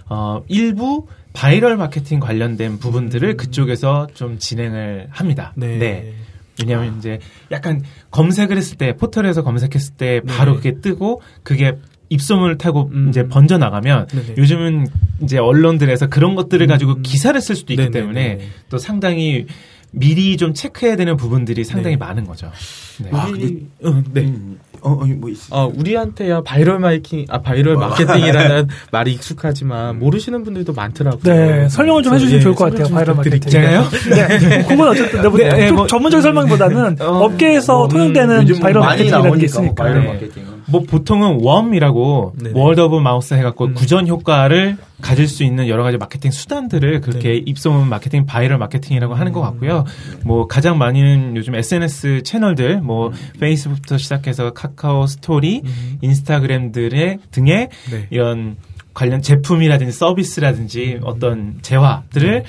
어 0.08 0.42
일부 0.48 1.06
바이럴 1.32 1.76
마케팅 1.76 2.20
관련된 2.20 2.78
부분들을 2.78 3.36
그쪽에서 3.36 4.06
좀 4.14 4.38
진행을 4.38 5.08
합니다. 5.10 5.52
네. 5.56 5.78
네. 5.78 6.14
왜냐하면 6.60 6.98
이제 6.98 7.18
약간 7.50 7.82
검색을 8.10 8.56
했을 8.56 8.76
때 8.76 8.94
포털에서 8.94 9.42
검색했을 9.42 9.94
때 9.94 10.20
바로 10.20 10.52
네. 10.52 10.56
그게 10.58 10.80
뜨고 10.80 11.22
그게 11.42 11.76
입소문을 12.10 12.58
타고 12.58 12.90
음. 12.92 13.08
이제 13.08 13.26
번져 13.26 13.56
나가면 13.56 14.08
네네. 14.08 14.34
요즘은 14.36 14.86
이제 15.22 15.38
언론들에서 15.38 16.08
그런 16.08 16.34
것들을 16.34 16.66
가지고 16.66 16.96
기사를 17.00 17.40
쓸 17.40 17.56
수도 17.56 17.72
있기 17.72 17.84
네네네. 17.84 18.00
때문에 18.00 18.38
또 18.68 18.76
상당히 18.76 19.46
미리 19.94 20.36
좀 20.38 20.54
체크해야 20.54 20.96
되는 20.96 21.16
부분들이 21.16 21.64
상당히 21.64 21.96
네. 21.96 22.04
많은 22.04 22.26
거죠. 22.26 22.50
네. 22.98 23.10
아, 23.12 23.26
우리- 23.28 23.40
근데- 23.40 23.64
음, 23.84 24.04
네. 24.12 24.20
음, 24.22 24.58
어, 24.80 24.92
어, 24.92 25.04
뭐 25.06 25.28
있어. 25.30 25.54
아, 25.54 25.64
우리한테야 25.66 26.40
바이럴 26.42 26.78
마이킹, 26.78 27.26
아, 27.28 27.40
바이럴 27.42 27.76
마케팅이라는 27.76 28.68
말이 28.90 29.12
익숙하지만 29.12 29.98
모르시는 29.98 30.42
분들도 30.44 30.72
많더라고요. 30.72 31.22
네, 31.22 31.68
설명을 31.68 32.02
좀 32.02 32.14
해주시면 32.14 32.40
예, 32.40 32.42
좋을 32.42 32.54
것 32.54 32.70
같아요. 32.70 32.88
바이럴 32.88 33.04
좀 33.14 33.16
마케팅. 33.18 33.38
부탁드릴게요. 33.40 34.48
네, 34.48 34.62
그건 34.66 34.88
어쨌든 34.88 35.22
내가 35.22 35.36
네, 35.36 35.48
네, 35.50 35.66
좀 35.68 35.76
뭐- 35.76 35.86
전문적 35.86 36.18
인 36.18 36.22
설명보다는 36.22 36.96
어, 37.00 37.04
업계에서 37.24 37.74
뭐, 37.76 37.84
음, 37.84 37.88
통용되는 37.90 38.46
바이럴 38.60 38.80
마케팅이라는 38.82 39.24
게 39.30 39.32
뭐 39.32 39.36
있으니까. 39.44 39.74
바이럴 39.84 40.02
네. 40.02 40.08
마케팅은. 40.14 40.51
뭐 40.66 40.82
보통은 40.82 41.40
WOM이라고 41.42 42.34
네네. 42.42 42.60
word 42.60 42.80
of 42.80 42.96
mouth 42.98 43.34
해갖고 43.34 43.66
음. 43.66 43.74
구전 43.74 44.08
효과를 44.08 44.76
가질 45.00 45.26
수 45.28 45.44
있는 45.44 45.68
여러 45.68 45.82
가지 45.82 45.96
마케팅 45.98 46.30
수단들을 46.30 47.00
그렇게 47.00 47.30
네. 47.30 47.42
입소문 47.44 47.88
마케팅, 47.88 48.24
바이럴 48.24 48.58
마케팅이라고 48.58 49.14
하는 49.14 49.32
것 49.32 49.40
음. 49.40 49.44
같고요. 49.44 49.84
뭐 50.24 50.46
가장 50.46 50.78
많이는 50.78 51.36
요즘 51.36 51.54
SNS 51.54 52.22
채널들, 52.22 52.80
뭐 52.80 53.08
음. 53.08 53.12
페이스북부터 53.40 53.98
시작해서 53.98 54.52
카카오 54.52 55.06
스토리, 55.06 55.62
음. 55.64 55.98
인스타그램들의 56.00 57.18
등의 57.30 57.68
네. 57.90 58.06
이런 58.10 58.56
관련 58.94 59.22
제품이라든지 59.22 59.92
서비스라든지 59.92 61.00
어떤 61.02 61.58
재화들을 61.62 62.44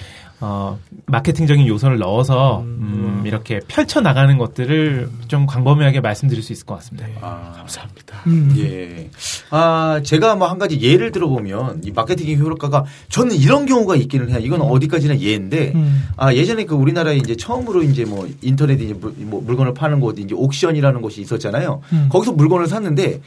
어, 0.46 0.78
마케팅적인 1.06 1.66
요소를 1.68 2.00
넣어서 2.00 2.60
음. 2.64 3.22
음, 3.22 3.24
이렇게 3.26 3.62
펼쳐 3.66 4.02
나가는 4.02 4.38
것들을 4.38 5.10
좀 5.30 5.46
광범위하게 5.46 6.02
말씀드릴 6.02 6.44
수 6.44 6.52
있을 6.52 6.66
것 6.66 6.76
같습니다. 6.76 7.08
네. 7.08 7.16
아. 7.22 7.54
감사합니다. 7.56 8.18
음. 8.28 8.54
예. 8.58 9.10
아, 9.52 10.02
제가 10.04 10.36
뭐 10.36 10.50
한 10.50 10.60
가지 10.60 10.82
예를 10.82 11.14
들어보면 11.14 11.82
이 11.86 11.92
마케팅 11.92 12.38
효과가 12.38 12.84
저는 13.08 13.38
이런 13.38 13.66
경우가 13.66 13.96
있기는 13.96 14.30
해요. 14.32 14.40
이건 14.42 14.62
어디까지나 14.62 15.20
예인데 15.20 15.72
음. 15.76 16.10
아, 16.18 16.34
예전에 16.34 16.66
그 16.66 16.76
우리나라에 16.76 17.16
이제 17.16 17.38
처음으로 17.38 17.82
이제 17.82 18.04
뭐 18.04 18.28
인터넷에 18.42 18.84
이제 18.84 18.94
물, 18.94 19.14
뭐 19.20 19.42
물건을 19.42 19.74
파는 19.74 20.02
곳 20.02 20.20
이제 20.20 20.36
옥션이라는 20.36 21.02
곳이 21.02 21.22
있었잖아요. 21.22 21.82
음. 21.94 22.10
거기서 22.12 22.34
물건을 22.34 22.68
샀는데 22.68 23.22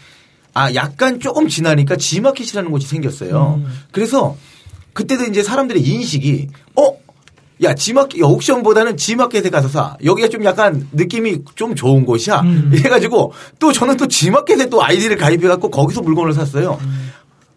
아, 0.52 0.74
약간 0.74 1.18
조금 1.18 1.48
지나니까 1.48 1.96
지마켓이라는 1.96 2.70
곳이 2.70 2.86
생겼어요. 2.86 3.62
음. 3.64 3.72
그래서 3.90 4.36
그때도 4.92 5.24
이제 5.24 5.42
사람들의 5.42 5.82
인식이 5.82 6.48
어? 6.76 7.05
야, 7.62 7.74
지마켓, 7.74 8.20
야, 8.20 8.26
옥션보다는 8.26 8.96
지마켓에 8.96 9.48
가서 9.48 9.68
사. 9.68 9.96
여기가 10.04 10.28
좀 10.28 10.44
약간 10.44 10.86
느낌이 10.92 11.38
좀 11.54 11.74
좋은 11.74 12.04
곳이야. 12.04 12.40
음. 12.40 12.70
이래가지고 12.72 13.32
또 13.58 13.72
저는 13.72 13.96
또 13.96 14.06
지마켓에 14.06 14.68
또 14.68 14.82
아이디를 14.84 15.16
가입해갖고 15.16 15.70
거기서 15.70 16.02
물건을 16.02 16.34
샀어요. 16.34 16.78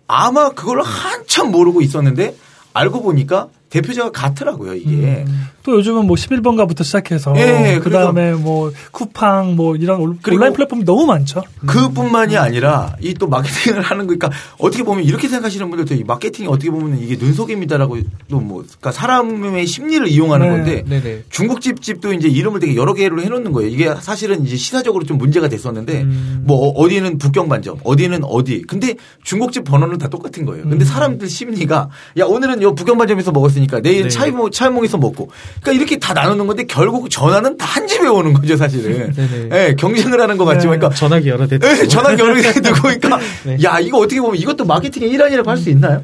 아마 0.08 0.50
그걸 0.50 0.82
한참 0.82 1.51
모르고 1.51 1.82
있었는데 1.82 2.36
알고 2.74 3.01
보니까 3.01 3.48
대표자가 3.69 4.11
같더라고요, 4.11 4.73
이게. 4.73 5.25
또 5.61 5.75
요즘은 5.77 6.07
뭐 6.07 6.15
11번가부터 6.15 6.83
시작해서 6.83 7.33
예, 7.38 7.79
그 7.83 7.89
다음에 7.91 8.33
뭐 8.33 8.71
쿠팡 8.91 9.55
뭐 9.55 9.75
이런 9.75 9.99
온라인 9.99 10.53
플랫폼이 10.53 10.83
너무 10.85 11.05
많죠. 11.05 11.43
그뿐만이 11.67 12.38
아니라 12.38 12.95
이 13.01 13.13
또 13.19 13.27
마케팅을 13.27 13.81
하는 13.81 14.07
거니까 14.07 14.31
어떻게 14.57 14.81
보면 14.83 15.03
이렇게 15.03 15.27
생각하시는 15.27 15.69
분들도 15.69 15.93
이 15.93 16.03
마케팅이 16.05 16.47
어떻게 16.47 16.71
보면 16.71 16.99
이게 16.99 17.17
눈속임이다라고 17.17 17.97
또뭐 18.29 18.63
그러니까 18.63 18.91
사람의 18.91 19.67
심리를 19.67 20.07
이용하는 20.07 20.47
네. 20.47 20.51
건데 20.51 20.83
네네. 20.88 21.23
중국집 21.29 21.81
집도 21.81 22.13
이제 22.13 22.27
이름을 22.27 22.61
되게 22.61 22.75
여러 22.75 22.93
개로 22.93 23.21
해 23.21 23.27
놓는 23.29 23.51
거예요. 23.51 23.69
이게 23.69 23.93
사실은 23.99 24.45
이제 24.45 24.55
시사적으로 24.55 25.03
좀 25.03 25.17
문제가 25.17 25.49
됐었는데 25.49 26.01
음. 26.01 26.43
뭐 26.45 26.69
어디는 26.69 27.17
북경 27.17 27.49
반점, 27.49 27.77
어디는 27.83 28.23
어디. 28.23 28.61
근데 28.61 28.95
중국집 29.23 29.65
번호는 29.65 29.97
다 29.97 30.07
똑같은 30.07 30.45
거예요. 30.45 30.63
근데 30.63 30.85
사람들 30.85 31.29
심리가 31.29 31.89
야 32.17 32.25
오늘은 32.25 32.61
요 32.61 32.73
북경 32.73 32.97
반점에서 32.97 33.31
먹었 33.31 33.51
으니까 33.60 33.82
내일 33.82 34.04
네. 34.04 34.10
차이몽 34.10 34.51
차이몽에서 34.51 34.98
먹고. 34.98 35.30
그러니까 35.62 35.72
이렇게 35.72 35.98
다 36.00 36.13
나누는 36.13 36.48
건데 36.48 36.66
결국 36.68 37.10
전화는 37.10 37.58
다 37.58 37.70
한 37.70 37.88
집에 37.88 38.08
오는 38.08 38.34
거죠 38.34 38.58
사실은. 38.58 39.13
네네. 39.13 39.50
예, 39.70 39.75
경쟁을 39.75 40.20
하는 40.20 40.38
것 40.38 40.46
같지만 40.46 40.80
그러니까 40.80 40.98
전화기 40.98 41.30
여러 41.30 41.46
대. 41.48 41.60
예, 41.63 41.88
전화 41.88 42.18
여러 42.18 42.34
개 42.36 42.51
두고 42.54 42.82
그러니까 42.82 43.20
네. 43.46 43.58
야 43.63 43.80
이거 43.80 44.00
어떻게 44.00 44.20
보면 44.20 44.38
이것도 44.38 44.66
마케팅의 44.66 45.10
일환이라고 45.12 45.50
할 45.50 45.58
수 45.58 45.70
있나요? 45.70 46.01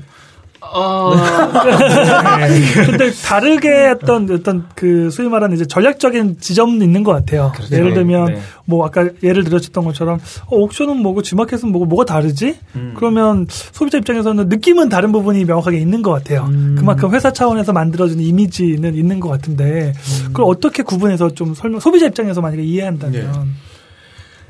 근데 2.85 3.11
다르게 3.11 3.89
했던 3.89 4.29
어떤 4.31 4.65
그 4.75 5.09
소위 5.09 5.27
말하는 5.27 5.55
이제 5.55 5.65
전략적인 5.65 6.37
지점은 6.39 6.81
있는 6.81 7.03
것 7.03 7.13
같아요. 7.13 7.51
예를 7.71 7.93
들면 7.93 8.25
네. 8.25 8.39
뭐 8.65 8.85
아까 8.85 9.07
예를 9.23 9.43
들으셨던 9.43 9.85
것처럼 9.85 10.19
어, 10.47 10.57
옥션은 10.57 10.97
뭐고 10.97 11.21
지마켓은 11.21 11.69
뭐고 11.69 11.85
뭐가 11.85 12.05
다르지? 12.05 12.57
음. 12.75 12.93
그러면 12.97 13.47
소비자 13.49 13.97
입장에서는 13.97 14.49
느낌은 14.49 14.89
다른 14.89 15.11
부분이 15.11 15.45
명확하게 15.45 15.77
있는 15.77 16.01
것 16.01 16.11
같아요. 16.11 16.45
음. 16.49 16.75
그만큼 16.77 17.13
회사 17.13 17.31
차원에서 17.31 17.73
만들어진 17.73 18.19
이미지는 18.19 18.95
있는 18.95 19.19
것 19.19 19.29
같은데 19.29 19.93
그걸 20.27 20.45
어떻게 20.47 20.83
구분해서 20.83 21.33
좀 21.33 21.53
설명 21.53 21.79
소비자 21.79 22.07
입장에서 22.07 22.41
만약에 22.41 22.63
이해한다면 22.63 23.55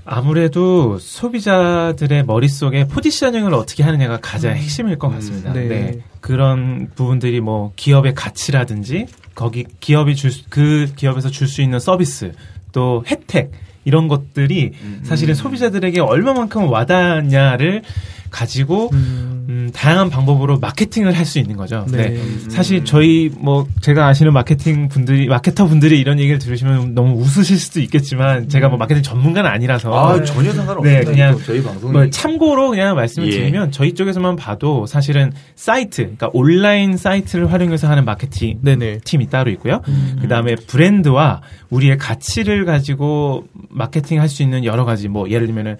아무래도 0.05 0.99
소비자들의 0.99 2.25
머릿속에 2.25 2.87
positioning을 2.87 3.53
어떻게 3.53 3.81
하느냐가 3.83 4.19
가장 4.21 4.51
음. 4.51 4.57
핵심일 4.57 4.97
것 4.97 5.09
같습니다. 5.09 5.51
네. 5.51 5.67
네. 5.67 5.99
그런 6.21 6.89
부분들이 6.95 7.41
뭐 7.41 7.73
기업의 7.75 8.13
가치라든지 8.13 9.07
거기 9.33 9.65
기업이 9.79 10.15
줄 10.15 10.31
그 10.49 10.91
기업에서 10.95 11.29
줄 11.29 11.47
수 11.47 11.61
있는 11.61 11.79
서비스 11.79 12.33
또 12.71 13.03
혜택 13.07 13.51
이런 13.83 14.07
것들이 14.07 14.71
사실은 15.03 15.35
소비자들에게 15.35 16.01
얼마만큼 16.01 16.69
와닿냐를 16.69 17.83
가지고 18.31 18.89
음, 18.93 19.34
다양한 19.73 20.09
방법으로 20.09 20.59
마케팅을 20.59 21.15
할 21.17 21.25
수 21.25 21.39
있는 21.39 21.55
거죠. 21.57 21.85
네. 21.91 22.09
네. 22.09 22.49
사실 22.49 22.85
저희 22.85 23.31
뭐 23.37 23.67
제가 23.81 24.07
아시는 24.07 24.31
마케팅 24.31 24.87
분들이 24.87 25.27
마케터 25.27 25.65
분들이 25.65 25.99
이런 25.99 26.19
얘기를 26.19 26.37
들으시면 26.37 26.93
너무 26.93 27.19
웃으실 27.19 27.57
수도 27.57 27.81
있겠지만 27.81 28.47
제가 28.47 28.69
뭐 28.69 28.77
마케팅 28.77 29.01
전문가는 29.01 29.49
아니라서 29.49 29.91
아, 29.93 30.23
전혀 30.23 30.51
상관없어요. 30.51 30.99
네, 30.99 31.03
그냥 31.03 31.39
저희 31.45 31.63
방송이 31.63 31.91
뭐 31.91 32.09
참고로 32.09 32.69
그냥 32.69 32.95
말씀을 32.95 33.27
예. 33.31 33.37
드리면 33.37 33.71
저희 33.71 33.93
쪽에서만 33.93 34.35
봐도 34.35 34.85
사실은 34.85 35.31
사이트, 35.55 36.03
그러니까 36.03 36.29
온라인 36.33 36.95
사이트를 36.95 37.51
활용해서 37.51 37.87
하는 37.89 38.05
마케팅 38.05 38.59
네네. 38.61 38.99
팀이 39.03 39.29
따로 39.29 39.49
있고요. 39.51 39.81
그 40.21 40.27
다음에 40.27 40.55
브랜드와 40.55 41.41
우리의 41.69 41.97
가치를 41.97 42.65
가지고 42.65 43.45
마케팅 43.69 44.21
할 44.21 44.29
수 44.29 44.43
있는 44.43 44.65
여러 44.65 44.85
가지 44.85 45.07
뭐 45.07 45.29
예를 45.29 45.47
들면은 45.47 45.77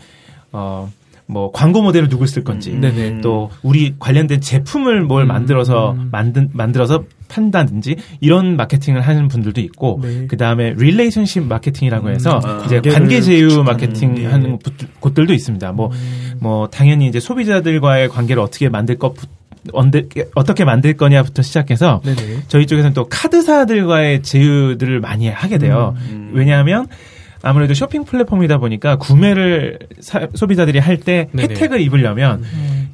어. 0.51 0.91
뭐 1.27 1.51
광고 1.51 1.81
모델을 1.81 2.07
누굴 2.07 2.27
쓸 2.27 2.43
건지 2.43 2.71
음. 2.71 3.19
또 3.23 3.49
우리 3.63 3.95
관련된 3.97 4.41
제품을 4.41 5.01
뭘 5.01 5.25
만들어서 5.25 5.95
만든 6.11 6.49
만들어서 6.53 7.03
판다든지 7.29 7.95
이런 8.21 8.55
마케팅을 8.55 9.01
하는 9.01 9.27
분들도 9.27 9.59
있고 9.61 9.99
네. 10.03 10.27
그 10.27 10.37
다음에 10.37 10.75
relationship 10.77 11.45
마케팅이라고 11.47 12.09
해서 12.11 12.39
아, 12.43 12.61
이제 12.65 12.79
관계 12.81 13.21
제휴 13.21 13.63
마케팅 13.63 14.13
네. 14.13 14.25
하는 14.27 14.59
곳- 14.59 14.73
곳들도 14.99 15.33
있습니다. 15.33 15.71
뭐뭐 15.71 16.67
당연히 16.71 17.07
이제 17.07 17.19
소비자들과의 17.19 18.09
관계를 18.09 18.43
어떻게 18.43 18.69
만들 18.69 18.97
것 18.99 19.15
언제- 19.73 20.07
어떻게 20.35 20.63
만들 20.63 20.95
거냐부터 20.95 21.41
시작해서 21.41 22.01
네네. 22.05 22.41
저희 22.49 22.67
쪽에서는 22.67 22.93
또 22.93 23.07
카드사들과의 23.09 24.21
제휴들을 24.21 24.99
많이 24.99 25.27
하게 25.27 25.57
돼요. 25.57 25.95
음. 26.11 26.29
왜냐하면 26.35 26.85
아무래도 27.45 27.73
쇼핑 27.75 28.03
플랫폼이다 28.05 28.57
보니까 28.57 28.97
구매를 28.97 29.77
사- 29.99 30.27
소비자들이 30.33 30.79
할 30.79 30.97
때. 30.97 31.29
혜택을 31.37 31.79
입으려면 31.79 32.43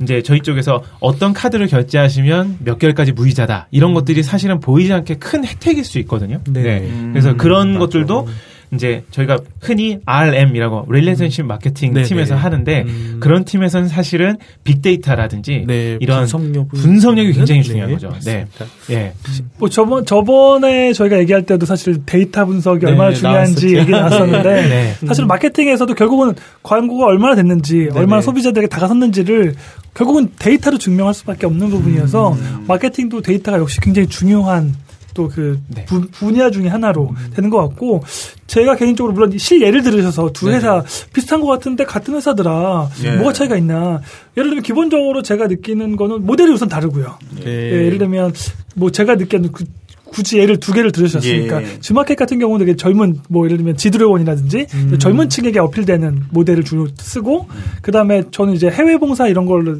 이제 0.01 0.21
저희 0.21 0.41
쪽에서 0.41 0.83
어떤 0.99 1.33
카드를 1.33 1.67
결제하시면 1.67 2.57
몇 2.59 2.77
개월까지 2.77 3.13
무이자다 3.13 3.67
이런 3.71 3.93
것들이 3.93 4.23
사실은 4.23 4.59
보이지 4.59 4.91
않게 4.91 5.15
큰 5.15 5.45
혜택일 5.45 5.85
수 5.85 5.99
있거든요. 5.99 6.41
네. 6.49 6.79
음, 6.79 7.11
그래서 7.13 7.35
그런 7.37 7.69
맞죠. 7.73 7.79
것들도 7.79 8.27
이제 8.73 9.03
저희가 9.11 9.37
흔히 9.59 9.99
RM이라고 10.05 10.85
relationship 10.89 11.45
마케팅 11.45 11.93
네네. 11.93 12.07
팀에서 12.07 12.35
하는데 12.35 12.85
음. 12.87 13.17
그런 13.19 13.43
팀에서는 13.43 13.89
사실은 13.89 14.37
빅데이터라든지 14.63 15.65
네, 15.67 15.97
이런 15.99 16.19
분석력 16.19 16.69
분석력이 16.69 17.33
굉장히 17.33 17.63
중요한 17.63 17.89
네, 17.89 17.95
거죠. 17.95 18.07
네. 18.23 18.45
맞습니다. 18.45 18.65
예. 18.91 19.13
뭐 19.57 19.67
저번 19.67 20.05
저번에 20.05 20.93
저희가 20.93 21.19
얘기할 21.19 21.45
때도 21.45 21.65
사실 21.65 22.05
데이터 22.05 22.45
분석이 22.45 22.85
네, 22.85 22.91
얼마나 22.91 23.13
중요한지. 23.13 23.75
얘기 23.75 23.91
나왔었는데 23.91 24.53
네. 24.69 24.95
사실 25.05 25.25
마케팅에서도 25.25 25.93
결국은 25.93 26.33
광고가 26.63 27.05
얼마나 27.07 27.35
됐는지 27.35 27.89
얼마나 27.93 28.21
소비자들에게 28.21 28.69
다가섰는지를 28.69 29.55
결국은 29.93 30.29
데이터로 30.39 30.77
증명할 30.77 31.13
수밖에 31.13 31.45
없는 31.45 31.69
부분이어서 31.69 32.37
마케팅도 32.67 33.21
데이터가 33.21 33.57
역시 33.59 33.81
굉장히 33.81 34.07
중요한 34.07 34.73
또그 35.13 35.59
네. 35.67 35.85
분야 36.11 36.49
중에 36.49 36.67
하나로 36.67 37.13
되는 37.35 37.49
것 37.49 37.57
같고 37.67 38.03
제가 38.47 38.75
개인적으로 38.75 39.13
물론 39.13 39.37
실예를 39.37 39.83
들으셔서 39.83 40.31
두 40.33 40.49
네. 40.49 40.55
회사 40.55 40.83
비슷한 41.13 41.41
것 41.41 41.47
같은데 41.47 41.85
같은 41.85 42.15
회사더라 42.15 42.89
예. 43.03 43.15
뭐가 43.15 43.33
차이가 43.33 43.57
있나 43.57 44.01
예를 44.37 44.49
들면 44.49 44.63
기본적으로 44.63 45.21
제가 45.21 45.47
느끼는 45.47 45.95
거는 45.95 46.25
모델이 46.25 46.51
우선 46.51 46.67
다르고요 46.67 47.17
네. 47.35 47.43
예, 47.45 47.85
예 47.85 47.89
를 47.91 47.97
들면 47.97 48.33
뭐 48.75 48.91
제가 48.91 49.15
느끼는 49.15 49.51
그 49.51 49.65
굳이 50.05 50.39
예를 50.39 50.59
두 50.59 50.73
개를 50.73 50.91
들으셨으니까 50.91 51.63
예. 51.63 51.79
주마켓 51.79 52.17
같은 52.17 52.37
경우는 52.39 52.65
되게 52.65 52.75
젊은 52.75 53.19
뭐 53.29 53.45
예를 53.45 53.57
들면 53.57 53.77
지드래곤이라든지 53.77 54.67
음. 54.73 54.99
젊은 54.99 55.29
층에게 55.29 55.59
어필되는 55.59 56.25
모델을 56.31 56.63
주로 56.63 56.87
쓰고 56.97 57.47
그 57.81 57.91
다음에 57.91 58.23
저는 58.31 58.53
이제 58.53 58.69
해외 58.69 58.97
봉사 58.97 59.27
이런 59.27 59.45
걸로 59.45 59.77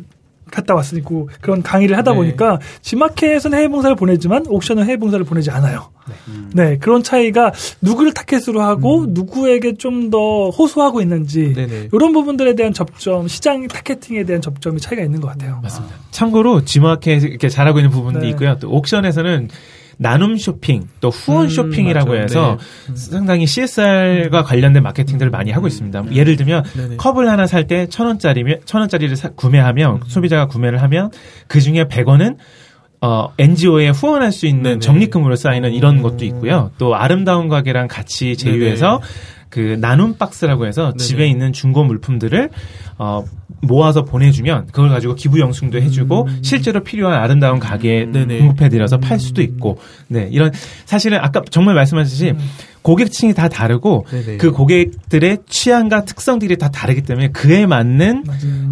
갔다 0.52 0.76
왔으니까 0.76 1.10
그런 1.42 1.64
강의를 1.64 1.98
하다 1.98 2.12
네. 2.12 2.18
보니까 2.18 2.60
지마켓은 2.82 3.54
해외 3.54 3.68
봉사를 3.68 3.96
보내지만 3.96 4.46
옥션은 4.48 4.84
해외 4.86 4.98
봉사를 4.98 5.24
보내지 5.26 5.50
않아요. 5.52 5.90
네, 6.54 6.78
그런 6.78 7.04
차이가 7.04 7.54
누구를 7.82 8.14
타겟으로 8.14 8.62
하고 8.62 9.06
누구에게 9.08 9.76
좀 9.78 10.12
더 10.12 10.50
호소하고 10.50 11.00
있는지 11.02 11.46
음. 11.46 11.54
네네. 11.54 11.90
이런 11.94 12.12
부분들에 12.12 12.56
대한 12.56 12.74
접점, 12.74 13.28
시장 13.30 13.68
targeting에 13.68 14.26
대한 14.26 14.42
접점이 14.42 14.82
차이가 14.82 15.04
있는 15.04 15.22
것 15.22 15.28
같아요. 15.30 15.60
맞습니다. 15.64 15.96
참고로 16.12 16.66
지마켓 16.66 17.24
이렇게 17.24 17.48
잘하고 17.48 17.80
있는 17.80 17.92
부분도 17.92 18.20
네. 18.20 18.30
있고요. 18.30 18.58
또 18.60 18.70
옥션에서는 18.72 19.48
나눔 19.98 20.38
쇼핑, 20.38 20.88
또 21.00 21.10
후원 21.10 21.46
음, 21.46 21.50
쇼핑이라고 21.50 22.10
맞아요. 22.10 22.24
해서 22.24 22.58
네. 22.88 22.96
상당히 22.96 23.46
CSR과 23.46 24.44
관련된 24.44 24.82
마케팅들을 24.84 25.30
많이 25.32 25.52
하고 25.52 25.68
있습니다. 25.68 26.06
예를 26.14 26.36
들면 26.36 26.64
네네. 26.76 26.96
컵을 26.98 27.30
하나 27.30 27.46
살 27.48 27.68
때 27.68 27.88
천 27.90 28.08
원짜리면 28.08 28.62
천 28.66 28.82
원짜리를 28.82 29.16
사- 29.16 29.30
구매하면 29.30 30.02
소비자가 30.08 30.48
구매를 30.48 30.82
하면 30.82 31.12
그 31.48 31.62
중에 31.62 31.86
100원은 31.86 32.38
어, 33.04 33.30
NGO에 33.38 33.90
후원할 33.90 34.32
수 34.32 34.46
있는 34.46 34.64
네네. 34.64 34.80
적립금으로 34.80 35.36
쌓이는 35.36 35.74
이런 35.74 36.02
것도 36.02 36.24
있고요. 36.26 36.72
또 36.78 36.96
아름다운 36.96 37.48
가게랑 37.50 37.88
같이 37.88 38.38
제휴해서 38.38 39.02
그 39.50 39.78
나눔 39.82 40.18
박스라고 40.18 40.66
해서 40.68 40.94
네네. 40.94 40.98
집에 40.98 41.28
있는 41.28 41.52
중고 41.52 41.84
물품들을 41.84 42.50
어, 43.04 43.26
모아서 43.64 44.04
보내주면 44.06 44.68
그걸 44.68 44.90
가지고 44.90 45.16
기부 45.16 45.40
영수도 45.40 45.82
해주고 45.82 46.28
실제로 46.44 46.82
필요한 46.84 47.20
아름다운 47.20 47.58
가게에 47.60 48.04
음. 48.06 48.12
네네. 48.12 48.38
공급해드려서 48.40 49.00
팔 49.00 49.20
수도 49.20 49.42
있고 49.42 49.80
네 50.08 50.28
이런 50.32 50.52
사실은 50.86 51.18
아까 51.20 51.42
정말 51.50 51.74
말씀하셨듯이 51.76 52.34
고객층이 52.84 53.34
다 53.36 53.48
다르고 53.48 54.06
네네. 54.10 54.38
그 54.38 54.52
고객들의 54.52 55.40
취향과 55.48 56.06
특성들이 56.06 56.58
다 56.58 56.70
다르기 56.70 57.02
때문에 57.04 57.30
그에 57.30 57.68
맞는 57.68 58.24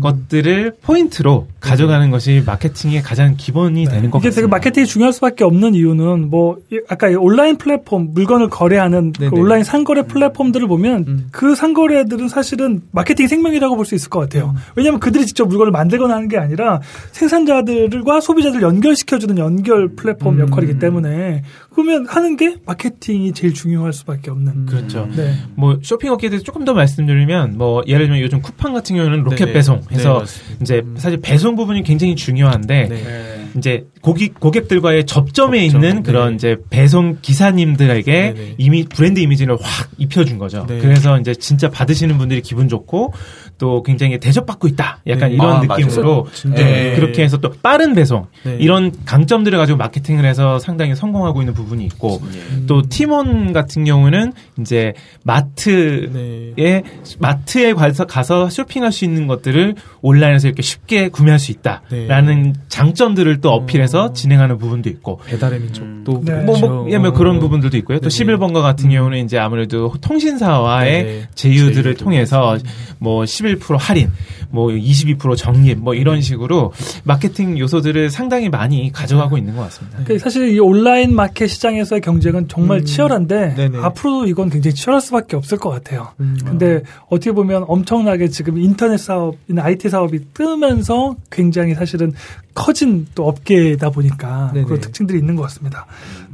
것들을 0.02 0.74
포인트로 0.82 1.48
가져가는 1.60 2.10
것이 2.10 2.42
마케팅의 2.46 3.02
가장 3.04 3.36
기본이 3.38 3.86
되는 3.86 4.10
것 4.10 4.18
이게 4.20 4.30
되게 4.30 4.42
같습니다. 4.42 4.48
마케팅이 4.56 4.86
중요할 4.88 5.14
수밖에 5.14 5.44
없는 5.44 5.76
이유는 5.76 6.30
뭐 6.32 6.58
이- 6.72 6.80
아까 6.90 7.10
이 7.10 7.16
온라인 7.16 7.58
플랫폼 7.58 8.14
물건을 8.14 8.50
거래하는 8.50 9.12
그 9.14 9.26
네네. 9.26 9.40
온라인 9.40 9.64
상거래 9.64 10.04
플랫폼들을 10.04 10.68
보면 10.68 11.06
음. 11.08 11.28
그 11.32 11.54
상거래들은 11.54 12.30
사실은 12.30 12.82
마케팅 12.92 13.28
생명이라고 13.28 13.76
볼 13.76 13.86
수 13.86 13.96
있을 13.96 14.10
것 14.10 14.19
같아요. 14.22 14.56
왜냐하면 14.76 15.00
그들이 15.00 15.26
직접 15.26 15.48
물건을 15.48 15.72
만들거나 15.72 16.16
하는 16.16 16.28
게 16.28 16.38
아니라 16.38 16.82
생산자들과 17.12 18.22
소비자들 18.22 18.62
연결시켜주는 18.62 19.38
연결 19.38 19.96
플랫폼 19.96 20.36
음. 20.36 20.42
역할이기 20.42 20.80
때문에 20.80 21.44
그러면 21.72 22.06
하는 22.08 22.36
게 22.36 22.56
마케팅이 22.66 23.32
제일 23.34 23.54
중요할 23.54 23.94
수밖에 23.94 24.32
없는. 24.32 24.66
그렇죠. 24.66 25.08
네. 25.16 25.34
뭐 25.56 25.80
쇼핑 25.82 26.12
업계에 26.12 26.30
대해서 26.30 26.44
조금 26.44 26.66
더 26.66 26.74
말씀드리면 26.74 27.58
뭐 27.58 27.82
예를 27.88 28.08
들면 28.08 28.22
요즘 28.22 28.42
쿠팡 28.42 28.74
같은 28.74 28.96
경우는 28.96 29.24
로켓 29.24 29.46
네네. 29.46 29.54
배송 29.54 29.82
네, 29.90 29.96
해서 29.96 30.20
맞습니다. 30.20 30.62
이제 30.62 30.84
사실 30.98 31.20
배송 31.22 31.56
부분이 31.56 31.84
굉장히 31.84 32.16
중요한데 32.16 32.88
네. 32.90 33.50
이제 33.58 33.86
고객 34.02 34.40
고객들과의 34.40 35.06
접점에 35.06 35.68
접점, 35.68 35.84
있는 35.84 36.04
네. 36.04 36.12
그런 36.12 36.36
이제 36.36 36.58
배송 36.70 37.18
기사님들에게 37.22 38.34
네네. 38.36 38.56
이미 38.58 38.84
브랜드 38.84 39.20
이미지를 39.20 39.58
확 39.60 39.90
입혀준 39.98 40.38
거죠. 40.38 40.66
네. 40.68 40.80
그래서 40.80 41.20
이제 41.20 41.34
진짜 41.34 41.70
받으시는 41.70 42.18
분들이 42.18 42.42
기분 42.42 42.68
좋고 42.68 43.14
또 43.60 43.84
굉장히 43.84 44.20
대접받고 44.20 44.68
있다. 44.70 45.00
약간 45.08 45.30
네. 45.30 45.36
이런 45.36 45.58
아, 45.58 45.60
느낌으로 45.60 46.28
진짜. 46.34 46.64
네, 46.64 46.64
네. 46.64 46.96
그렇게 46.96 47.22
해서 47.22 47.38
또 47.38 47.52
빠른 47.62 47.94
배송 47.94 48.26
네. 48.44 48.58
이런 48.60 48.92
강점들을 49.06 49.58
가지고 49.58 49.78
마케팅을 49.78 50.26
해서 50.26 50.58
상당히 50.60 50.96
성공하고 50.96 51.42
있는 51.42 51.54
부분이 51.54 51.86
있고 51.86 52.22
예. 52.34 52.66
또 52.66 52.82
팀원 52.84 53.54
같은 53.54 53.84
경우는 53.84 54.34
이제 54.60 54.94
마트에 55.24 56.54
네. 56.56 56.84
마트에 57.20 57.74
가서, 57.74 58.50
쇼핑할 58.50 58.92
수 58.92 59.04
있는 59.06 59.28
것들을 59.28 59.76
온라인에서 60.02 60.48
이렇게 60.48 60.62
쉽게 60.62 61.10
구매할 61.10 61.38
수 61.38 61.52
있다라는 61.52 62.56
장점들을 62.70 63.42
또 63.42 63.52
어필해서 63.52 64.06
어. 64.06 64.14
진행하는 64.14 64.58
부분도 64.58 64.90
있고 64.90 65.20
배달의 65.26 65.60
민족도 65.60 66.22
네. 66.24 66.44
뭐, 66.44 66.56
그렇죠. 66.56 66.68
뭐, 66.70 66.92
예, 66.92 66.98
뭐 66.98 67.12
그런 67.12 67.40
부분들도 67.40 67.76
있고요. 67.78 68.00
또 68.00 68.10
네네. 68.10 68.38
11번가 68.38 68.62
같은 68.62 68.90
경우는 68.90 69.26
이제 69.26 69.38
아무래도 69.38 69.94
통신사와의. 70.00 71.28
제휴들을 71.36 71.74
제휴들. 71.74 71.94
통해서 71.96 72.58
뭐 73.00 73.24
11% 73.24 73.49
할인, 73.78 74.12
뭐 74.50 74.68
22% 74.68 75.38
적립, 75.38 75.80
뭐 75.80 75.94
이런 75.94 76.22
식으로 76.22 76.74
마케팅 77.04 77.58
요소들을 77.58 78.10
상당히 78.10 78.50
많이 78.50 78.92
가져가고 78.92 79.38
있는 79.38 79.56
것 79.56 79.64
같습니다. 79.64 80.00
그 80.06 80.20
사실 80.20 80.50
이 80.50 80.60
온라인 80.60 81.16
마켓 81.16 81.48
시장에서의 81.48 82.02
경쟁은 82.02 82.48
정말 82.48 82.80
음. 82.80 82.86
치열한데 82.86 83.56
네네. 83.56 83.80
앞으로도 83.80 84.28
이건 84.28 84.50
굉장히 84.50 84.76
치열할 84.76 85.02
수밖에 85.02 85.36
없을 85.36 85.58
것 85.58 85.70
같아요. 85.70 86.10
음. 86.20 86.38
근데 86.44 86.82
어떻게 87.08 87.32
보면 87.32 87.66
엄청나게 87.68 88.28
지금 88.28 88.58
인터넷 88.58 88.98
사업이나 88.98 89.64
IT 89.64 89.90
사업이 89.90 90.34
뜨면서 90.34 91.16
굉장히 91.32 91.74
사실은 91.74 92.14
커진 92.54 93.08
또 93.16 93.28
업계다 93.28 93.90
보니까 93.90 94.52
네네. 94.54 94.66
그런 94.66 94.82
특징들이 94.82 95.18
있는 95.18 95.36
것 95.36 95.44
같습니다. 95.44 95.86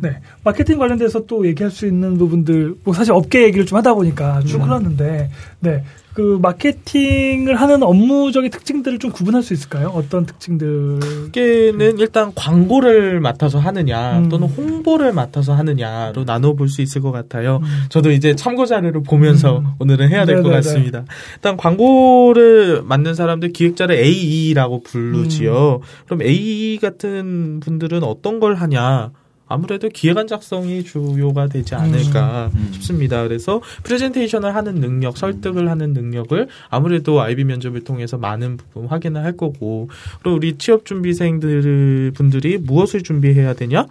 네. 0.01 0.19
마케팅 0.43 0.77
관련돼서 0.77 1.25
또 1.27 1.45
얘기할 1.45 1.71
수 1.71 1.85
있는 1.85 2.17
부분들, 2.17 2.75
뭐 2.83 2.93
사실 2.93 3.13
업계 3.13 3.43
얘기를 3.43 3.65
좀 3.65 3.77
하다 3.77 3.93
보니까 3.93 4.41
쭉 4.41 4.57
음. 4.57 4.63
흘렀는데, 4.63 5.29
네. 5.59 5.83
그 6.15 6.39
마케팅을 6.41 7.55
하는 7.55 7.83
업무적인 7.83 8.49
특징들을 8.49 8.99
좀 8.99 9.11
구분할 9.11 9.43
수 9.43 9.53
있을까요? 9.53 9.89
어떤 9.89 10.25
특징들? 10.25 10.99
는 11.35 11.99
일단 11.99 12.31
광고를 12.33 13.19
맡아서 13.19 13.59
하느냐 13.59 14.19
음. 14.19 14.29
또는 14.29 14.47
홍보를 14.47 15.11
맡아서 15.11 15.53
하느냐로 15.53 16.23
나눠볼 16.23 16.69
수 16.69 16.81
있을 16.81 17.01
것 17.01 17.11
같아요. 17.11 17.57
음. 17.57 17.67
저도 17.89 18.11
이제 18.11 18.33
참고 18.33 18.65
자료를 18.65 19.03
보면서 19.03 19.59
음. 19.59 19.65
오늘은 19.79 20.09
해야 20.09 20.25
될것 20.25 20.43
네네네. 20.43 20.55
같습니다. 20.55 21.03
일단 21.35 21.57
광고를 21.57 22.81
맡는 22.83 23.13
사람들 23.13 23.51
기획자를 23.51 23.97
AE라고 23.97 24.83
부르지요. 24.83 25.81
음. 25.81 26.05
그럼 26.05 26.21
AE 26.21 26.77
같은 26.77 27.59
분들은 27.59 28.03
어떤 28.03 28.39
걸 28.39 28.55
하냐? 28.55 29.11
아무래도 29.47 29.89
기획안 29.89 30.27
작성이 30.27 30.83
주요가 30.83 31.47
되지 31.47 31.75
않을까 31.75 32.49
음. 32.55 32.69
싶습니다. 32.73 33.23
그래서 33.23 33.61
프레젠테이션을 33.83 34.55
하는 34.55 34.75
능력, 34.75 35.17
설득을 35.17 35.69
하는 35.69 35.93
능력을 35.93 36.47
아무래도 36.69 37.21
IB 37.21 37.43
면접을 37.43 37.83
통해서 37.83 38.17
많은 38.17 38.57
부분 38.57 38.87
확인을 38.87 39.23
할 39.23 39.37
거고, 39.37 39.89
그리고 40.21 40.37
우리 40.37 40.57
취업 40.57 40.85
준비생들 40.85 42.11
분들이 42.15 42.57
무엇을 42.57 43.03
준비해야 43.03 43.53
되냐? 43.53 43.85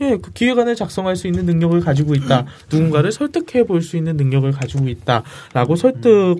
예, 0.00 0.16
그 0.16 0.32
기획안을 0.32 0.74
작성할 0.74 1.16
수 1.16 1.26
있는 1.26 1.46
능력을 1.46 1.78
가지고 1.80 2.14
있다. 2.14 2.46
누군가를 2.70 3.12
설득해 3.12 3.64
볼 3.64 3.82
수 3.82 3.96
있는 3.96 4.16
능력을 4.16 4.50
가지고 4.52 4.88
있다 4.88 5.22
라고 5.52 5.76
설득 5.76 6.36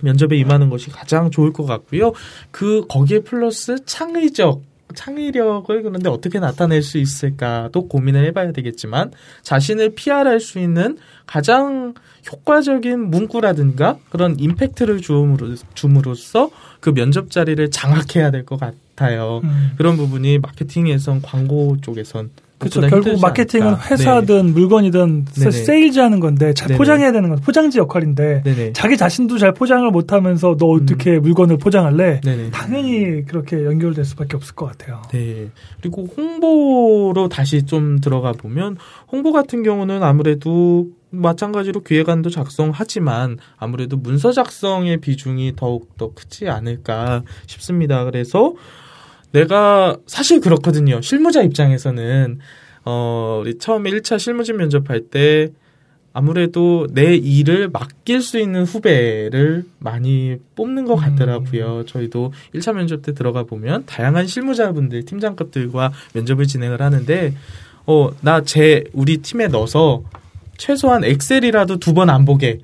면접에 0.00 0.36
임하는 0.36 0.68
것이 0.68 0.90
가장 0.90 1.30
좋을 1.30 1.52
것 1.52 1.64
같고요. 1.64 2.12
그 2.50 2.84
거기에 2.88 3.20
플러스 3.20 3.84
창의적 3.84 4.62
창의력을 4.94 5.82
그런데 5.82 6.08
어떻게 6.08 6.38
나타낼 6.38 6.82
수 6.82 6.98
있을까도 6.98 7.88
고민을 7.88 8.24
해봐야 8.26 8.52
되겠지만 8.52 9.12
자신을 9.42 9.94
PR할 9.94 10.40
수 10.40 10.58
있는 10.58 10.98
가장 11.26 11.94
효과적인 12.30 13.10
문구라든가 13.10 13.98
그런 14.10 14.38
임팩트를 14.38 15.00
주음으로, 15.00 15.54
줌으로써 15.74 16.50
그 16.80 16.92
면접 16.94 17.30
자리를 17.30 17.70
장악해야 17.70 18.30
될 18.30 18.44
것 18.44 18.58
같아요. 18.60 19.40
음. 19.44 19.72
그런 19.76 19.96
부분이 19.96 20.38
마케팅에선 20.38 21.22
광고 21.22 21.76
쪽에선 21.80 22.30
그렇죠. 22.70 22.80
결국 22.88 23.20
마케팅은 23.20 23.66
않을까. 23.66 23.82
회사든 23.90 24.54
물건이든 24.54 25.24
네네. 25.24 25.50
세일즈하는 25.50 26.20
건데 26.20 26.54
잘 26.54 26.68
네네. 26.68 26.78
포장해야 26.78 27.12
되는 27.12 27.28
건 27.28 27.38
포장지 27.40 27.78
역할인데 27.78 28.42
네. 28.44 28.54
네네. 28.54 28.72
자기 28.72 28.96
자신도 28.96 29.38
잘 29.38 29.52
포장을 29.52 29.90
못하면서 29.90 30.56
너 30.56 30.66
어떻게 30.66 31.18
물건을 31.18 31.58
포장할래? 31.58 32.20
당연히 32.52 33.24
그렇게 33.26 33.64
연결될 33.64 34.04
수밖에 34.04 34.36
없을 34.36 34.54
것 34.54 34.66
같아요. 34.66 35.02
네. 35.12 35.48
그리고 35.80 36.06
홍보로 36.16 37.28
다시 37.28 37.64
좀 37.64 37.98
들어가 37.98 38.32
보면 38.32 38.76
홍보 39.10 39.32
같은 39.32 39.62
경우는 39.62 40.02
아무래도 40.02 40.86
마찬가지로 41.10 41.82
기획안도 41.82 42.30
작성하지만 42.30 43.36
아무래도 43.58 43.96
문서 43.96 44.32
작성의 44.32 44.98
비중이 44.98 45.54
더욱 45.56 45.96
더 45.98 46.12
크지 46.14 46.48
않을까 46.48 47.22
싶습니다. 47.46 48.04
그래서 48.04 48.54
내가 49.32 49.96
사실 50.06 50.40
그렇거든요. 50.40 51.00
실무자 51.00 51.42
입장에서는 51.42 52.38
어 52.84 53.40
우리 53.42 53.58
처음에 53.58 53.90
1차 53.90 54.18
실무진 54.18 54.56
면접할 54.56 55.00
때 55.10 55.50
아무래도 56.14 56.86
내 56.90 57.16
일을 57.16 57.70
맡길 57.70 58.20
수 58.20 58.38
있는 58.38 58.64
후배를 58.64 59.64
많이 59.78 60.36
뽑는 60.56 60.84
것 60.84 60.96
같더라고요. 60.96 61.84
저희도 61.86 62.32
1차 62.54 62.74
면접 62.74 63.00
때 63.02 63.14
들어가 63.14 63.44
보면 63.44 63.84
다양한 63.86 64.26
실무자분들, 64.26 65.06
팀장급들과 65.06 65.92
면접을 66.12 66.46
진행을 66.46 66.82
하는데, 66.82 67.34
어, 67.86 68.10
나 68.20 68.42
제, 68.42 68.84
우리 68.92 69.18
팀에 69.18 69.48
넣어서 69.48 70.02
최소한 70.58 71.02
엑셀이라도 71.02 71.78
두 71.78 71.94
번 71.94 72.10
안 72.10 72.26
보게, 72.26 72.48
에, 72.48 72.60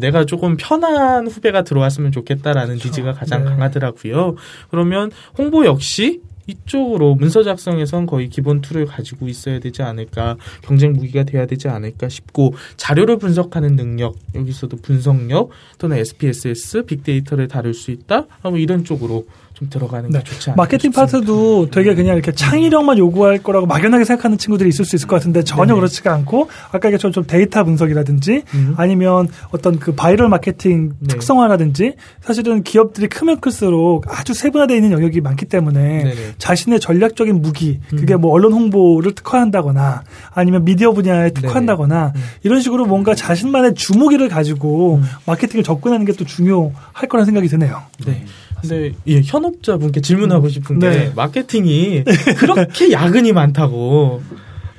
내가 0.00 0.24
조금 0.24 0.56
편한 0.56 1.26
후배가 1.26 1.62
들어왔으면 1.62 2.12
좋겠다라는 2.12 2.78
그렇죠. 2.78 2.88
니즈가 2.88 3.12
가장 3.12 3.44
네. 3.44 3.50
강하더라고요. 3.50 4.36
그러면 4.70 5.10
홍보 5.36 5.64
역시 5.66 6.22
이쪽으로 6.46 7.14
문서 7.14 7.42
작성에선 7.42 8.06
거의 8.06 8.28
기본 8.28 8.60
tool을 8.60 8.86
가지고 8.86 9.28
있어야 9.28 9.60
되지 9.60 9.82
않을까 9.82 10.36
경쟁 10.62 10.92
무기가 10.92 11.24
돼야 11.24 11.46
되지 11.46 11.68
않을까 11.68 12.08
싶고 12.08 12.54
자료를 12.76 13.18
분석하는 13.18 13.76
능력 13.76 14.16
여기서도 14.34 14.78
분석력 14.78 15.50
또는 15.78 15.96
SPSS 15.98 16.84
빅데이터를 16.84 17.48
다룰 17.48 17.72
수 17.72 17.90
있다 17.90 18.26
뭐 18.42 18.58
이런 18.58 18.84
쪽으로 18.84 19.24
좀 19.54 19.68
들어가는 19.68 20.10
게 20.10 20.18
네. 20.18 20.24
좋지 20.24 20.50
않을까 20.50 20.62
마케팅 20.62 20.90
싶습니다. 20.90 21.00
파트도 21.18 21.70
되게 21.70 21.94
그냥 21.94 22.14
이렇게 22.14 22.32
창의력만 22.32 22.98
요구할 22.98 23.38
거라고 23.38 23.66
막연하게 23.66 24.04
생각하는 24.04 24.38
친구들이 24.38 24.68
있을 24.68 24.84
수 24.84 24.96
있을 24.96 25.06
것 25.06 25.16
같은데 25.16 25.44
전혀 25.44 25.66
네네. 25.66 25.76
그렇지가 25.76 26.12
않고 26.14 26.48
아까 26.72 26.88
얘기했던 26.88 27.12
좀 27.12 27.24
데이터 27.26 27.62
분석이라든지 27.62 28.42
음. 28.54 28.74
아니면 28.76 29.28
어떤 29.50 29.78
그 29.78 29.94
바이럴 29.94 30.28
마케팅 30.28 30.94
네. 30.98 31.08
특성화라든지 31.08 31.94
사실은 32.22 32.62
기업들이 32.62 33.06
크면 33.08 33.40
클수록 33.40 34.06
아주 34.08 34.34
세분화되어 34.34 34.76
있는 34.76 34.92
영역이 34.92 35.20
많기 35.20 35.44
때문에 35.44 36.04
네네. 36.04 36.14
자신의 36.38 36.80
전략적인 36.80 37.42
무기 37.42 37.80
그게 37.90 38.14
음. 38.14 38.22
뭐 38.22 38.32
언론 38.32 38.52
홍보를 38.54 39.12
특화한다거나 39.12 40.04
아니면 40.32 40.64
미디어 40.64 40.92
분야에 40.92 41.30
특화한다거나 41.30 42.12
음. 42.16 42.22
이런 42.42 42.60
식으로 42.60 42.86
뭔가 42.86 43.14
자신만의 43.14 43.74
주무기를 43.74 44.28
가지고 44.28 44.96
음. 44.96 45.04
마케팅을 45.26 45.62
접근하는 45.62 46.06
게 46.06 46.14
또 46.14 46.24
중요할 46.24 47.08
거라는 47.08 47.26
생각이 47.26 47.48
드네요. 47.48 47.82
네. 48.06 48.24
근데 48.68 48.92
예, 49.06 49.20
현업자분께 49.22 50.00
질문하고 50.00 50.48
싶은 50.48 50.78
게 50.78 50.88
네. 50.88 51.12
마케팅이 51.14 52.04
그렇게 52.38 52.92
야근이 52.92 53.32
많다고. 53.32 54.22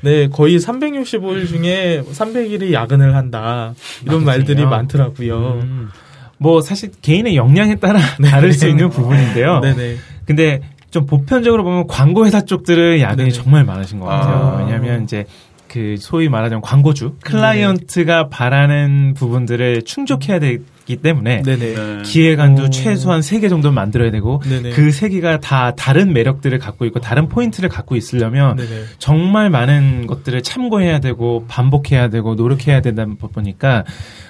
네, 0.02 0.28
거의 0.28 0.58
365일 0.60 1.48
중에 1.48 2.04
300일이 2.12 2.72
야근을 2.74 3.16
한다. 3.16 3.74
이런 4.04 4.24
마케팅이요? 4.24 4.26
말들이 4.26 4.66
많더라고요. 4.66 5.60
음, 5.64 5.90
뭐 6.38 6.62
사실 6.62 6.92
개인의 7.02 7.36
역량에 7.36 7.76
따라 7.76 8.00
네. 8.20 8.30
다를 8.30 8.54
수 8.54 8.68
있는 8.68 8.90
부분인데요. 8.90 9.62
네네. 9.62 9.96
근데 10.26 10.62
좀 10.92 11.06
보편적으로 11.06 11.64
보면 11.64 11.88
광고 11.88 12.26
회사 12.26 12.42
쪽들은 12.42 13.00
야근이 13.00 13.30
네네. 13.30 13.32
정말 13.32 13.66
많으신 13.66 14.00
것 14.00 14.06
같아요. 14.06 14.36
아. 14.36 14.64
왜냐하면 14.64 15.04
이제 15.04 15.26
그 15.76 15.98
소위 16.00 16.30
말하자면 16.30 16.62
광고주 16.62 17.16
클라이언트가 17.26 18.30
바라는 18.30 19.14
부분들을 19.14 19.82
충족해야 19.82 20.40
되기 20.40 20.96
때문에 20.96 21.42
네네. 21.42 22.04
기획안도 22.06 22.64
오. 22.64 22.70
최소한 22.70 23.20
3개 23.20 23.50
정도는 23.50 23.76
만들어야 23.76 24.10
되고. 24.10 24.40
그 24.40 24.90
3개가 24.90 25.42
다 25.42 25.76
다른 25.76 26.14
매력들을 26.14 26.58
갖고 26.60 26.86
있고 26.86 27.02
다른 27.02 27.28
포인트를 27.28 27.68
갖고 27.68 27.98
있으려면 27.98 28.56
네네. 28.56 28.70
정말 29.00 29.50
많은 29.50 30.08
것들을 30.08 30.42
참고해야 30.44 31.00
되고 31.00 31.44
반복해야 31.50 32.10
되고 32.10 32.36
노력해야 32.36 32.80
된다 32.80 33.06
보니까 33.34 33.84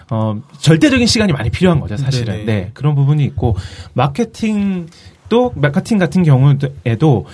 어 0.10 0.42
절대적인 0.60 1.06
시간이 1.06 1.32
많이 1.32 1.52
필요한 1.52 1.80
거죠 1.80 1.96
사실은 1.96 2.38
네네. 2.38 2.46
네 2.46 2.72
그런 2.74 2.96
부분이 2.96 3.24
있고 3.24 3.56
마케팅 3.94 4.88
또 5.30 5.52
마케팅 5.56 6.00
같은 6.00 6.24
경우에도 6.24 7.26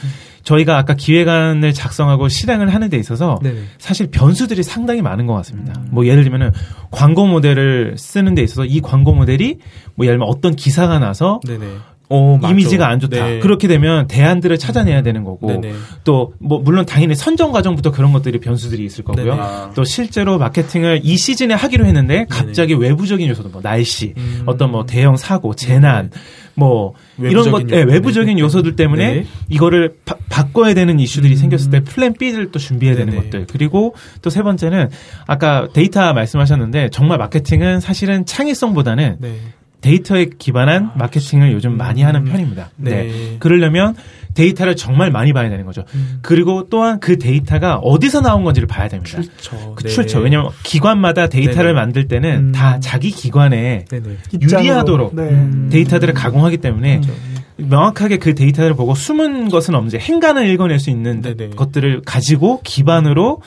저희가 0.44 0.78
아까 0.78 0.94
기획안을 0.94 1.74
작성하고 1.74 2.28
실행을 2.28 2.74
하는 2.74 2.90
데 2.90 2.98
있어서 2.98 3.40
네네. 3.42 3.60
사실 3.78 4.08
변수들이 4.10 4.64
상당히 4.64 5.02
많은 5.02 5.28
것 5.28 5.34
같습니다. 5.36 5.74
음. 5.78 5.88
뭐 5.92 6.06
예를 6.06 6.24
들면은 6.24 6.52
광고 6.90 7.26
모델을 7.28 7.96
쓰는 7.98 8.36
데 8.36 8.42
있어서 8.42 8.66
이 8.66 8.82
광고 8.82 9.14
모델이 9.14 9.60
뭐 9.96 10.06
예를 10.06 10.18
들면 10.18 10.28
어떤 10.28 10.56
기사가 10.56 11.00
나서 11.00 11.40
네네. 11.46 11.66
어, 12.14 12.38
맞죠. 12.42 12.52
이미지가 12.52 12.90
안 12.90 13.00
좋다. 13.00 13.26
네. 13.26 13.40
그렇게 13.40 13.70
되면 13.70 14.06
대안들을 14.08 14.58
찾아내야 14.58 15.02
되는 15.02 15.24
거고 15.24 15.48
네네. 15.48 15.74
또뭐 16.04 16.60
물론 16.62 16.86
당연히 16.86 17.16
선정 17.16 17.54
과정부터 17.54 17.92
그런 17.92 18.12
것들이 18.12 18.42
변수들이 18.42 18.84
있을 18.84 19.06
거고요. 19.06 19.34
네네. 19.34 19.38
아. 19.42 19.72
또 19.74 19.86
실제로 19.86 20.38
마케팅을 20.38 21.00
이 21.04 21.16
시즌에 21.16 21.54
하기로 21.54 21.86
했는데 21.86 22.26
갑자기 22.30 22.74
외부적인 22.74 23.30
요소도 23.30 23.48
뭐 23.48 23.62
날씨, 23.62 24.14
음. 24.18 24.44
어떤 24.46 24.72
뭐 24.72 24.86
대형 24.86 25.16
사고, 25.16 25.56
재난, 25.56 26.12
뭐 26.62 26.94
이런 27.20 27.52
것, 27.52 27.64
외부적인 27.64 27.70
예, 27.72 27.80
요소들. 27.82 27.94
외부적인 27.94 28.40
요소들 28.40 28.76
때문에 28.76 29.14
네. 29.14 29.26
이거를 29.50 29.96
바, 30.06 30.16
바꿔야 30.30 30.74
되는 30.74 31.00
이슈들이 31.00 31.34
음. 31.34 31.38
생겼을 31.38 31.72
때 31.72 31.80
plan 31.82 32.14
B를 32.14 32.52
또 32.52 32.60
준비해야 32.60 32.96
되는 32.96 33.14
네네. 33.14 33.24
것들. 33.26 33.48
그리고 33.52 33.96
또 34.22 34.30
세 34.30 34.44
번째는 34.44 34.90
아까 35.28 35.68
데이터 35.74 36.14
말씀하셨는데 36.14 36.90
정말 36.92 37.18
마케팅은 37.18 37.80
사실은 37.80 38.26
창의성보다는 38.26 39.18
네. 39.20 39.36
데이터에 39.82 40.28
기반한 40.38 40.92
마케팅을 40.96 41.52
요즘 41.54 41.76
많이 41.76 42.04
하는 42.04 42.24
편입니다. 42.24 42.70
네. 42.78 42.92
네. 42.92 43.36
그러려면 43.40 43.96
데이터를 44.34 44.76
정말 44.76 45.12
많이 45.12 45.34
봐야 45.34 45.50
되는 45.50 45.66
거죠. 45.66 45.84
음. 45.94 46.20
그리고 46.22 46.68
또한 46.70 47.00
그 47.00 47.18
데이터가 47.18 47.78
어디서 47.78 48.22
나온 48.22 48.44
건지를 48.44 48.68
봐야 48.68 48.88
됩니다. 48.88 49.22
출처. 49.22 49.74
그 49.76 49.84
네. 49.84 49.90
출처. 49.90 50.20
왜냐하면 50.20 50.52
기관마다 50.64 51.28
데이터를 51.28 51.72
네네. 51.72 51.74
만들 51.74 52.08
때는 52.08 52.38
음. 52.38 52.52
다 52.52 52.80
자기 52.80 53.12
기관에 53.12 53.86
네네. 53.90 54.18
유리하도록 54.42 55.16
네. 55.16 55.24
음. 55.24 55.70
데이터들을 55.72 56.14
가공하기 56.14 56.58
때문에 56.58 57.02
음. 57.04 57.68
명확하게 57.70 58.18
그 58.18 58.34
데이터를 58.34 58.74
보고 58.74 58.96
숨은 58.96 59.50
것은 59.50 59.76
없는지 59.76 59.98
행간을 59.98 60.48
읽어낼 60.50 60.80
수 60.80 60.90
있는 60.90 61.22
네네. 61.22 61.52
것들을 61.56 62.02
가지고 62.06 62.62
기반으로 62.64 63.42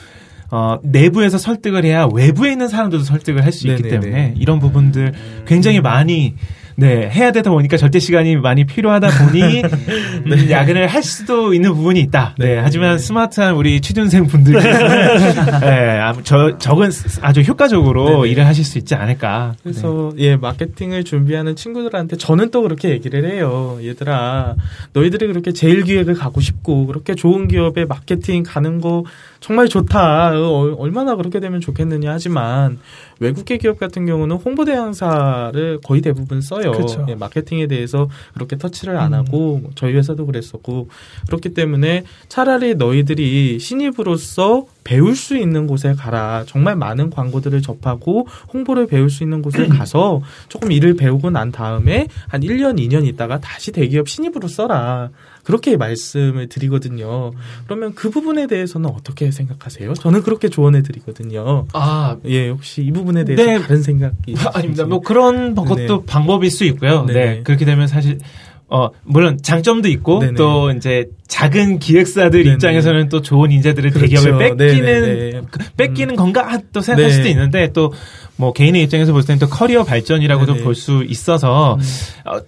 어, 0.51 0.77
내부에서 0.83 1.37
설득을 1.37 1.83
해야 1.85 2.07
외부에 2.13 2.51
있는 2.51 2.67
사람들도 2.67 3.03
설득을 3.03 3.43
할 3.43 3.51
수 3.51 3.67
있기. 3.67 3.83
때문에 3.83 4.35
이런 4.37 4.59
부분들 4.59 5.13
굉장히 5.47 5.81
많이 5.81 6.35
네, 6.77 7.09
해야 7.09 7.31
되다 7.31 7.51
보니까 7.51 7.77
절대 7.77 7.99
시간이 7.99 8.35
많이 8.37 8.65
필요하다 8.65 9.07
보니 9.07 9.61
음, 10.27 10.49
야근을 10.49 10.87
할 10.87 11.03
수도 11.03 11.53
있는 11.53 11.73
부분이 11.73 11.99
있다. 12.01 12.35
네, 12.37 12.55
네. 12.55 12.59
하지만 12.61 12.97
스마트한 12.97 13.55
우리 13.55 13.79
취준생 13.79 14.27
분들께서는 14.27 15.59
네, 15.61 15.99
저 16.23 16.57
적은 16.57 16.89
아주 17.21 17.41
효과적으로 17.41 18.21
네네. 18.21 18.29
일을 18.29 18.45
하실 18.45 18.65
수 18.65 18.77
있지 18.77 18.95
않을까. 18.95 19.55
그래서 19.63 20.11
예 20.17 20.35
마케팅을 20.35 21.05
준비하는 21.05 21.55
친구들한테 21.55 22.17
저는 22.17 22.51
또 22.51 22.61
그렇게 22.61 22.89
얘기를 22.89 23.25
해요. 23.25 23.79
얘들아 23.81 24.55
너희들이 24.93 25.27
그렇게 25.27 25.53
제일 25.53 25.83
기획을 25.83 26.15
가고 26.15 26.41
싶고 26.41 26.87
그렇게 26.87 27.15
좋은 27.15 27.47
기업에 27.47 27.85
마케팅 27.85 28.43
가는 28.43 28.81
거 28.81 29.03
정말 29.45 29.67
좋다. 29.67 30.31
어, 30.41 30.75
얼마나 30.79 31.15
그렇게 31.15 31.39
되면 31.39 31.61
좋겠느냐 31.61 32.11
하지만 32.11 32.79
외국계 33.19 33.59
기업 33.59 33.77
같은 33.77 34.07
경우는 34.07 34.37
홍보 34.37 34.65
대행사를 34.65 35.81
거의 35.83 36.01
대부분 36.01 36.41
써요. 36.41 36.71
그쵸. 36.71 37.05
예, 37.09 37.13
마케팅에 37.13 37.67
대해서 37.67 38.09
그렇게 38.33 38.57
터치를 38.57 38.97
안 38.97 39.13
음. 39.13 39.19
하고 39.19 39.59
뭐 39.59 39.69
저희 39.75 39.93
회사도 39.93 40.25
그랬었고 40.25 40.89
그렇기 41.27 41.53
때문에 41.53 42.05
차라리 42.27 42.73
너희들이 42.73 43.59
신입으로서 43.59 44.65
배울 44.83 45.15
수 45.15 45.37
있는 45.37 45.67
곳에 45.67 45.93
가라. 45.93 46.45
정말 46.47 46.75
많은 46.75 47.11
광고들을 47.11 47.61
접하고 47.61 48.27
홍보를 48.51 48.87
배울 48.87 49.11
수 49.11 49.21
있는 49.21 49.43
곳에 49.43 49.67
가서 49.69 50.23
조금 50.49 50.71
일을 50.71 50.95
배우고 50.95 51.29
난 51.29 51.51
다음에 51.51 52.07
한 52.29 52.41
1년, 52.41 52.79
2년 52.79 53.05
있다가 53.05 53.39
다시 53.41 53.71
대기업 53.71 54.09
신입으로 54.09 54.47
써라. 54.47 55.11
그렇게 55.45 55.77
말씀을 55.77 56.49
드리거든요. 56.49 57.31
그러면 57.65 57.93
그 57.95 58.09
부분에 58.09 58.47
대해서는 58.47 58.89
어떻게 58.89 59.31
생각하세요? 59.31 59.93
저는 59.93 60.23
그렇게 60.23 60.49
조언해 60.49 60.81
드리거든요. 60.81 61.67
아, 61.73 62.17
예, 62.25 62.49
혹시 62.49 62.81
이 62.81 62.91
부분에 62.91 63.23
대해서 63.23 63.45
네. 63.45 63.59
다른 63.59 63.81
생각이 63.81 64.35
아닙니다. 64.53 64.85
뭐 64.85 64.99
그런 64.99 65.55
것도 65.55 65.75
네. 65.75 66.05
방법일 66.05 66.51
수 66.51 66.65
있고요. 66.65 67.05
네. 67.05 67.13
네. 67.13 67.41
그렇게 67.43 67.63
되면 67.65 67.87
사실 67.87 68.19
어 68.67 68.89
물론 69.03 69.37
장점도 69.39 69.87
있고 69.89 70.19
네네. 70.19 70.33
또 70.33 70.71
이제 70.71 71.05
작은 71.27 71.77
기획사들 71.77 72.43
네네. 72.43 72.55
입장에서는 72.55 73.09
또 73.09 73.21
좋은 73.21 73.51
인재들을 73.51 73.91
그렇죠. 73.91 74.15
대기업에 74.15 74.55
뺏기는 74.57 74.85
네네네. 74.85 75.41
그 75.51 75.59
뺏기는 75.77 76.15
건가 76.15 76.51
아, 76.51 76.57
또 76.73 76.81
생각할 76.81 77.11
네. 77.11 77.15
수도 77.15 77.29
있는데 77.29 77.71
또 77.71 77.91
뭐 78.37 78.53
개인의 78.53 78.83
입장에서 78.83 79.13
볼 79.13 79.23
때는 79.23 79.39
또 79.39 79.47
커리어 79.47 79.83
발전이라고도 79.83 80.53
네네. 80.53 80.61
음. 80.61 80.63
볼수 80.63 81.03
있어서 81.07 81.77
어, 82.25 82.39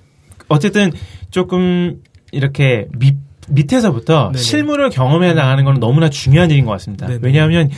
어쨌든 0.49 0.91
조금 1.31 2.01
이렇게 2.37 2.87
밑 2.97 3.15
밑에서부터 3.49 4.31
네네. 4.33 4.43
실무를 4.43 4.89
경험해 4.89 5.33
나가는 5.33 5.63
건 5.63 5.79
너무나 5.79 6.09
중요한 6.09 6.51
일인 6.51 6.65
것 6.65 6.71
같습니다. 6.73 7.07
네네. 7.07 7.19
왜냐하면 7.21 7.69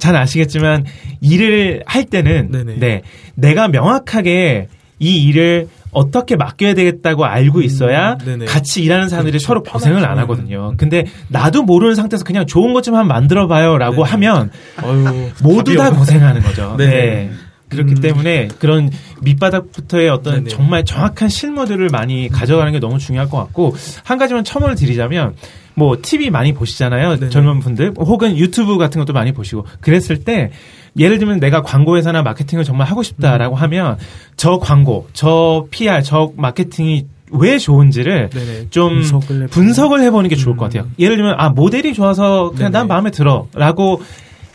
잘 0.00 0.16
아시겠지만 0.16 0.84
일을 1.20 1.82
할 1.86 2.04
때는 2.04 2.50
네네. 2.50 2.74
네 2.78 3.02
내가 3.36 3.68
명확하게 3.68 4.66
이 4.98 5.24
일을 5.28 5.68
어떻게 5.92 6.34
맡겨야 6.36 6.74
되겠다고 6.74 7.24
알고 7.24 7.62
있어야 7.62 8.18
음. 8.26 8.44
같이 8.46 8.82
일하는 8.82 9.08
사람들이 9.08 9.34
그렇죠. 9.38 9.46
서로 9.46 9.62
고생을 9.62 10.04
안. 10.04 10.18
하거든요. 10.18 10.74
근데 10.76 11.06
나도 11.28 11.62
모르는 11.62 11.94
상태에서 11.94 12.24
그냥 12.24 12.46
좋은 12.46 12.72
것 12.72 12.82
좀 12.82 12.94
한번 12.96 13.08
만들어 13.16 13.46
봐요라고 13.46 14.04
네네. 14.04 14.10
하면 14.10 14.50
어휴, 14.82 15.30
모두 15.42 15.76
다 15.76 15.92
고생하는 15.92 16.42
거죠. 16.42 16.74
네. 16.78 17.30
그렇기 17.68 17.94
음. 17.94 18.00
때문에 18.00 18.48
그런 18.58 18.90
밑바닥부터의 19.22 20.08
어떤 20.08 20.34
네네. 20.34 20.48
정말 20.48 20.84
정확한 20.84 21.28
실무들을 21.28 21.88
많이 21.90 22.28
가져가는 22.28 22.70
게 22.72 22.78
너무 22.80 22.98
중요할 22.98 23.28
것 23.28 23.36
같고 23.38 23.74
한 24.04 24.18
가지만 24.18 24.44
첨언을 24.44 24.74
드리자면 24.74 25.34
뭐 25.74 25.96
TV 26.00 26.30
많이 26.30 26.52
보시잖아요. 26.54 27.16
네네. 27.16 27.30
젊은 27.30 27.60
분들 27.60 27.94
혹은 27.98 28.36
유튜브 28.36 28.78
같은 28.78 28.98
것도 28.98 29.12
많이 29.12 29.32
보시고 29.32 29.64
그랬을 29.80 30.24
때 30.24 30.50
예를 30.96 31.18
들면 31.18 31.38
내가 31.38 31.62
광고회사나 31.62 32.22
마케팅을 32.22 32.64
정말 32.64 32.88
하고 32.88 33.02
싶다라고 33.02 33.56
음. 33.56 33.60
하면 33.62 33.98
저 34.36 34.58
광고, 34.58 35.08
저 35.12 35.66
PR, 35.70 36.02
저 36.02 36.32
마케팅이 36.36 37.06
왜 37.30 37.58
좋은지를 37.58 38.30
네네. 38.30 38.66
좀 38.70 38.94
분석을 38.94 39.26
해보는. 39.28 39.48
분석을 39.48 40.00
해보는 40.02 40.30
게 40.30 40.36
좋을 40.36 40.56
것 40.56 40.64
음. 40.64 40.68
같아요. 40.68 40.90
예를 40.98 41.16
들면 41.16 41.34
아 41.38 41.50
모델이 41.50 41.94
좋아서 41.94 42.52
그냥 42.56 42.72
난. 42.72 42.88
마음에 42.88 43.10
들어라고 43.10 44.00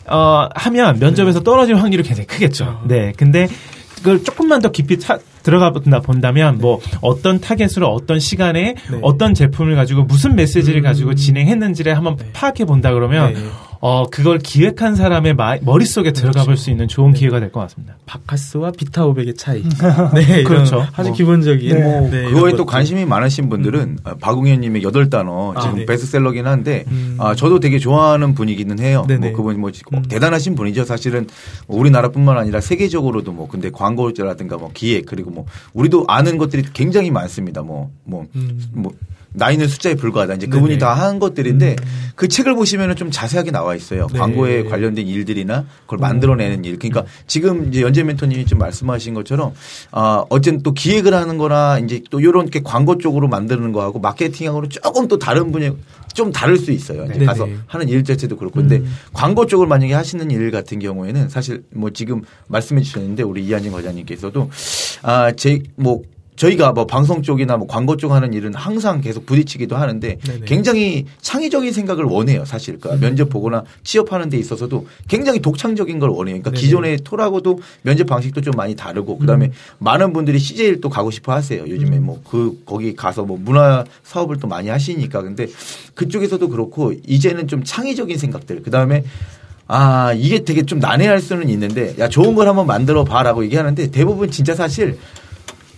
어 0.08 0.50
하면 0.56 1.00
면접에서 1.00 1.40
네. 1.40 1.44
떨어질 1.44 1.76
확률이 1.76 2.04
굉장히 2.04 2.28
크겠죠. 2.28 2.66
아. 2.66 2.82
네, 2.88 3.14
근데 3.18 3.48
그걸 3.98 4.24
조금만 4.24 4.62
더 4.62 4.70
깊이 4.72 5.00
타- 5.00 5.20
들어가 5.44 5.72
본다 5.72 6.00
본다면 6.02 6.58
뭐 6.60 6.80
어떤 7.02 7.40
타겟으로 7.40 7.88
어떤 7.88 8.20
시간에 8.20 8.76
네. 8.92 9.00
어떤 9.02 9.34
제품을 9.34 9.76
가지고 9.76 10.04
무슨 10.04 10.36
메시지를 10.36 10.82
음. 10.82 10.84
가지고 10.84 11.16
진행했는지를 11.16 11.96
한번 11.98 12.16
네. 12.18 12.30
파악해 12.34 12.66
본다 12.66 12.94
그러면 12.94 13.34
네. 13.34 13.40
어 13.86 14.06
그걸 14.10 14.40
기획한 14.40 14.96
사람의 14.96 15.34
마- 15.36 15.58
머릿속에 15.62 16.14
들어가 16.14 16.46
볼 16.46 16.56
수 16.56 16.70
있는 16.72 16.88
좋은 16.88 17.12
네. 17.12 17.20
기회가 17.20 17.42
될 17.42 17.52
것 17.52 17.60
같습니다. 17.60 17.98
바카스와 18.06 18.72
비타 18.72 19.04
오백의 19.06 19.34
차이. 19.36 19.62
네, 20.14 20.22
이런 20.40 20.44
그렇죠. 20.46 20.88
아주 20.94 21.10
뭐, 21.10 21.18
기본적인. 21.18 21.70
네. 21.70 22.10
네, 22.10 22.18
이런 22.20 22.34
그거에 22.34 22.52
또 22.52 22.60
것들. 22.60 22.66
관심이 22.68 23.04
많으신 23.04 23.50
분들은 23.50 23.98
어, 24.06 24.14
박웅현님의 24.22 24.84
여덟 24.84 25.10
단어 25.10 25.52
아, 25.54 25.60
지금 25.60 25.80
네. 25.80 25.86
베스트셀러긴 25.86 26.48
한데 26.48 26.86
음. 26.88 27.18
아, 27.20 27.36
저도 27.36 27.60
되게 27.60 27.78
좋아하는 27.78 28.34
분이기는 28.36 28.80
해요. 28.80 29.04
네네. 29.06 29.32
뭐 29.32 29.38
그분 29.38 29.60
뭐 29.60 29.70
음. 29.94 30.02
대단하신 30.04 30.56
분이죠. 30.56 30.86
사실은 30.86 31.28
뭐 31.68 31.78
우리나라뿐만 31.78 32.38
아니라 32.38 32.62
세계적으로도 32.62 33.34
뭐 33.34 33.50
근데 33.50 33.70
광고라든가 33.70 34.56
뭐 34.56 34.72
기획 34.74 35.08
그리고 35.08 35.30
뭐 35.30 35.46
우리도 35.74 36.06
아는 36.08 36.38
것들이 36.38 36.64
굉장히 36.74 37.12
많습니다. 37.12 37.62
뭐뭐뭐 37.64 38.28
음. 38.36 38.60
나이는 39.34 39.68
숫자에 39.68 39.96
불과하다. 39.96 40.36
이제 40.36 40.48
그분이. 40.48 40.78
다 40.78 40.94
한 40.94 41.18
것들인데 41.20 41.76
음. 41.80 42.12
그 42.16 42.28
책을 42.28 42.54
보시면은 42.56 42.96
좀 42.96 43.10
자세하게 43.10 43.52
나와 43.52 43.76
있어요. 43.76 44.08
네. 44.14 44.20
광고에 44.20 44.64
관련된 44.66 45.08
일들이나 45.08 45.66
그걸 45.82 46.00
만들어내는 46.00 46.66
일. 46.66 46.78
그러니까 46.78 47.04
지금 47.26 47.70
이제 47.70 47.82
연재 47.82 48.04
멘토님이 48.04 48.46
좀 48.46 48.60
말씀하신 48.60 49.14
것처럼 49.16 49.54
아 49.92 50.24
어쨌든 50.30 50.62
또 50.62 50.74
기획을 50.74 51.14
하는 51.14 51.38
거나 51.38 51.80
이제 51.80 52.02
또 52.12 52.22
요런 52.22 52.50
게 52.50 52.62
광고 52.64 52.98
쪽으로 52.98 53.28
만드는 53.28 53.72
거하고 53.72 54.00
마케팅하고는 54.00 54.70
조금 54.70 55.08
또 55.08 55.18
다른 55.18 55.52
분야 55.52 55.72
좀 56.14 56.32
다를 56.32 56.58
수 56.58 56.72
있어요. 56.72 57.06
이제 57.06 57.14
네네. 57.14 57.26
가서 57.26 57.48
하는 57.66 57.90
일 57.90 58.04
자체도 58.04 58.38
그렇고. 58.38 58.60
근데 58.60 58.78
음. 58.78 58.96
광고 59.14 59.48
쪽을 59.48 59.66
만약에 59.66 59.94
하시는 59.94 60.30
일 60.30 60.52
같은 60.52 60.78
경우에는 60.78 61.30
사실 61.30 61.64
뭐 61.72 61.90
지금 61.90 62.22
말씀해 62.50 62.82
주셨는데 62.84 63.24
우리 63.24 63.44
이한진 63.46 63.72
과장님께서도 63.72 64.50
아, 65.02 65.32
제 65.32 65.60
뭐 65.76 66.04
저희가 66.36 66.72
뭐 66.72 66.86
방송 66.86 67.22
쪽이나 67.22 67.58
뭐 67.58 67.68
광고 67.68 67.98
쪽 67.98 68.12
하는 68.12 68.34
일은 68.34 68.54
항상 68.54 69.02
계속 69.02 69.26
부딪히기도 69.26 69.76
하는데 69.76 70.18
네네. 70.18 70.46
굉장히 70.46 71.06
창의적인 71.22 71.72
생각을 71.72 72.06
원해요. 72.06 72.46
사실. 72.46 72.80
그러니까 72.80 73.06
면접 73.06 73.30
보거나 73.30 73.64
취업하는 73.84 74.30
데 74.30 74.38
있어서도 74.38 74.88
굉장히 75.08 75.40
독창적인 75.40 76.00
걸 76.00 76.10
원해요. 76.10 76.36
그러니까 76.36 76.52
네네. 76.52 76.62
기존의 76.62 76.98
토라고도 77.04 77.60
면접 77.82 78.06
방식도 78.08 78.42
좀 78.42 78.54
많이 78.56 78.76
다르고 78.76 79.18
그다음에 79.20 79.52
많은 79.80 80.14
분들이 80.14 80.40
CJ를 80.40 80.82
또 80.82 80.90
가고 80.90 81.12
싶어 81.12 81.34
하세요. 81.34 81.68
요즘에 81.68 82.00
뭐그 82.00 82.64
거기 82.66 82.96
가서 82.96 83.24
뭐 83.24 83.38
문화 83.40 83.86
사업을 84.04 84.38
또 84.38 84.48
많이 84.48 84.70
하시니까 84.70 85.22
근데 85.22 85.48
그쪽에서도 85.96 86.48
그렇고 86.50 86.94
이제는 87.06 87.48
좀 87.48 87.64
창의적인 87.64 88.18
생각들 88.18 88.64
그다음에 88.64 89.04
아 89.68 90.14
이게 90.14 90.44
되게 90.44 90.64
좀 90.64 90.80
난해할 90.80 91.22
수는 91.22 91.50
있는데 91.50 91.96
야 92.00 92.10
좋은 92.10 92.36
걸 92.36 92.48
한번 92.48 92.68
만들어 92.68 93.04
봐라고 93.04 93.44
얘기하는데 93.46 93.92
대부분 93.92 94.30
진짜 94.30 94.56
사실 94.56 94.98